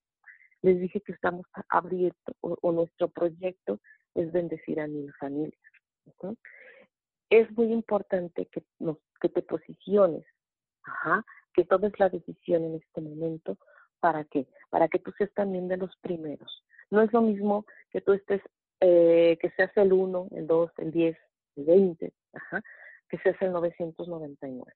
les 0.62 0.80
dije 0.80 1.02
que 1.02 1.14
estamos 1.14 1.46
abriendo, 1.70 2.16
o, 2.42 2.72
nuestro 2.72 3.10
proyecto 3.10 3.80
es 4.16 4.32
bendecir 4.32 4.80
a 4.80 4.88
mi 4.88 5.08
familia. 5.20 5.58
Es 7.30 7.50
muy 7.56 7.72
importante 7.72 8.48
que, 8.48 8.64
nos, 8.80 8.98
que 9.22 9.30
te 9.30 9.42
posiciones, 9.42 10.26
ajá, 10.84 11.24
que 11.54 11.64
tomes 11.64 11.98
la 12.00 12.10
decisión 12.10 12.64
en 12.64 12.76
este 12.76 13.02
momento. 13.02 13.58
¿Para 14.00 14.24
qué? 14.26 14.48
Para 14.70 14.88
que 14.88 15.00
tú 15.00 15.12
seas 15.18 15.32
también 15.34 15.68
de 15.68 15.78
los 15.78 15.96
primeros. 15.98 16.64
No 16.90 17.02
es 17.02 17.14
lo 17.14 17.22
mismo 17.22 17.66
que 17.92 18.02
tú 18.02 18.14
estés, 18.14 18.42
eh, 18.82 19.38
que 19.40 19.50
seas 19.52 19.72
el 19.78 19.94
1, 19.94 20.28
el 20.32 20.48
2, 20.48 20.72
el 20.78 20.92
10, 20.92 21.18
el 21.58 21.66
20, 21.66 22.14
ajá, 22.34 22.62
que 23.10 23.18
seas 23.20 23.42
el 23.42 23.52
999 23.52 24.74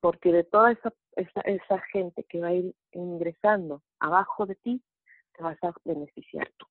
porque 0.00 0.32
de 0.32 0.44
toda 0.44 0.72
esa, 0.72 0.92
esa, 1.16 1.78
gente 1.92 2.24
que 2.28 2.40
va 2.40 2.48
a 2.48 2.54
ir 2.54 2.74
ingresando 2.92 3.82
abajo 3.98 4.46
de 4.46 4.54
ti, 4.56 4.82
te 5.36 5.42
vas 5.42 5.58
a 5.64 5.74
beneficiar 5.84 6.48
tú. 6.56 6.66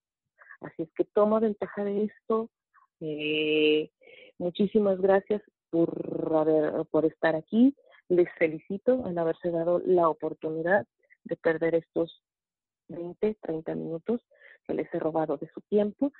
Así 0.62 0.84
es 0.84 0.90
que 0.96 1.04
toma 1.06 1.40
ventaja 1.40 1.84
de 1.84 2.06
esto. 2.06 2.50
Eh, 3.02 3.92
muchísimas 4.38 5.00
gracias 5.02 5.42
por, 5.70 5.90
haber, 6.34 6.86
por 6.86 7.06
estar 7.06 7.36
aquí. 7.36 7.76
Les 8.08 8.32
felicito 8.38 9.04
al 9.06 9.18
haberse 9.18 9.52
dado 9.52 9.80
la 9.80 10.08
oportunidad 10.08 10.88
de 11.24 11.36
perder 11.36 11.76
estos 11.76 12.22
20, 12.88 13.36
30 13.42 13.76
minutos 13.76 14.22
que 14.68 14.74
les 14.74 14.94
he 14.94 15.00
robado 15.00 15.38
de 15.38 15.50
su 15.54 15.62
tiempo. 15.62 16.12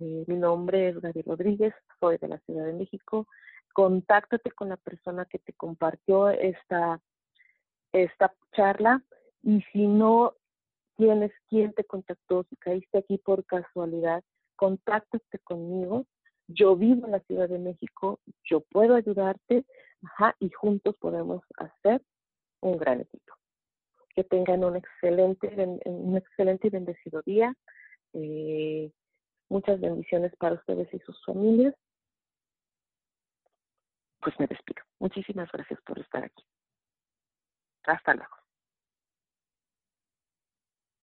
Eh, 0.00 0.24
mi 0.26 0.36
nombre 0.36 0.88
es 0.88 1.00
Gaby 1.00 1.22
Rodríguez, 1.22 1.74
soy 2.00 2.18
de 2.18 2.28
la 2.28 2.38
Ciudad 2.40 2.66
de 2.66 2.72
México 2.72 3.26
contáctate 3.74 4.52
con 4.52 4.70
la 4.70 4.78
persona 4.78 5.26
que 5.26 5.40
te 5.40 5.52
compartió 5.52 6.30
esta, 6.30 7.00
esta 7.92 8.32
charla 8.52 9.02
y 9.42 9.60
si 9.72 9.86
no 9.86 10.34
tienes 10.96 11.32
quien 11.48 11.74
te 11.74 11.84
contactó, 11.84 12.44
si 12.44 12.56
caíste 12.56 12.98
aquí 12.98 13.18
por 13.18 13.44
casualidad, 13.44 14.22
contáctate 14.56 15.40
conmigo. 15.40 16.06
Yo 16.46 16.76
vivo 16.76 17.06
en 17.06 17.12
la 17.12 17.20
Ciudad 17.20 17.48
de 17.48 17.58
México, 17.58 18.20
yo 18.44 18.60
puedo 18.60 18.94
ayudarte 18.94 19.64
ajá, 20.04 20.36
y 20.38 20.50
juntos 20.50 20.94
podemos 21.00 21.42
hacer 21.56 22.00
un 22.60 22.78
gran 22.78 23.00
equipo. 23.00 23.34
Que 24.14 24.22
tengan 24.22 24.62
un 24.62 24.76
excelente, 24.76 25.48
un 25.86 26.16
excelente 26.16 26.68
y 26.68 26.70
bendecido 26.70 27.22
día. 27.26 27.52
Eh, 28.14 28.90
Muchas 29.48 29.80
bendiciones 29.80 30.34
para 30.36 30.54
ustedes 30.54 30.92
y 30.92 30.98
sus 31.00 31.22
familias. 31.24 31.74
Pues 34.20 34.34
me 34.40 34.46
despido. 34.46 34.82
Muchísimas 34.98 35.50
gracias 35.52 35.80
por 35.82 35.98
estar 35.98 36.24
aquí. 36.24 36.44
Hasta 37.84 38.14
luego. 38.14 38.43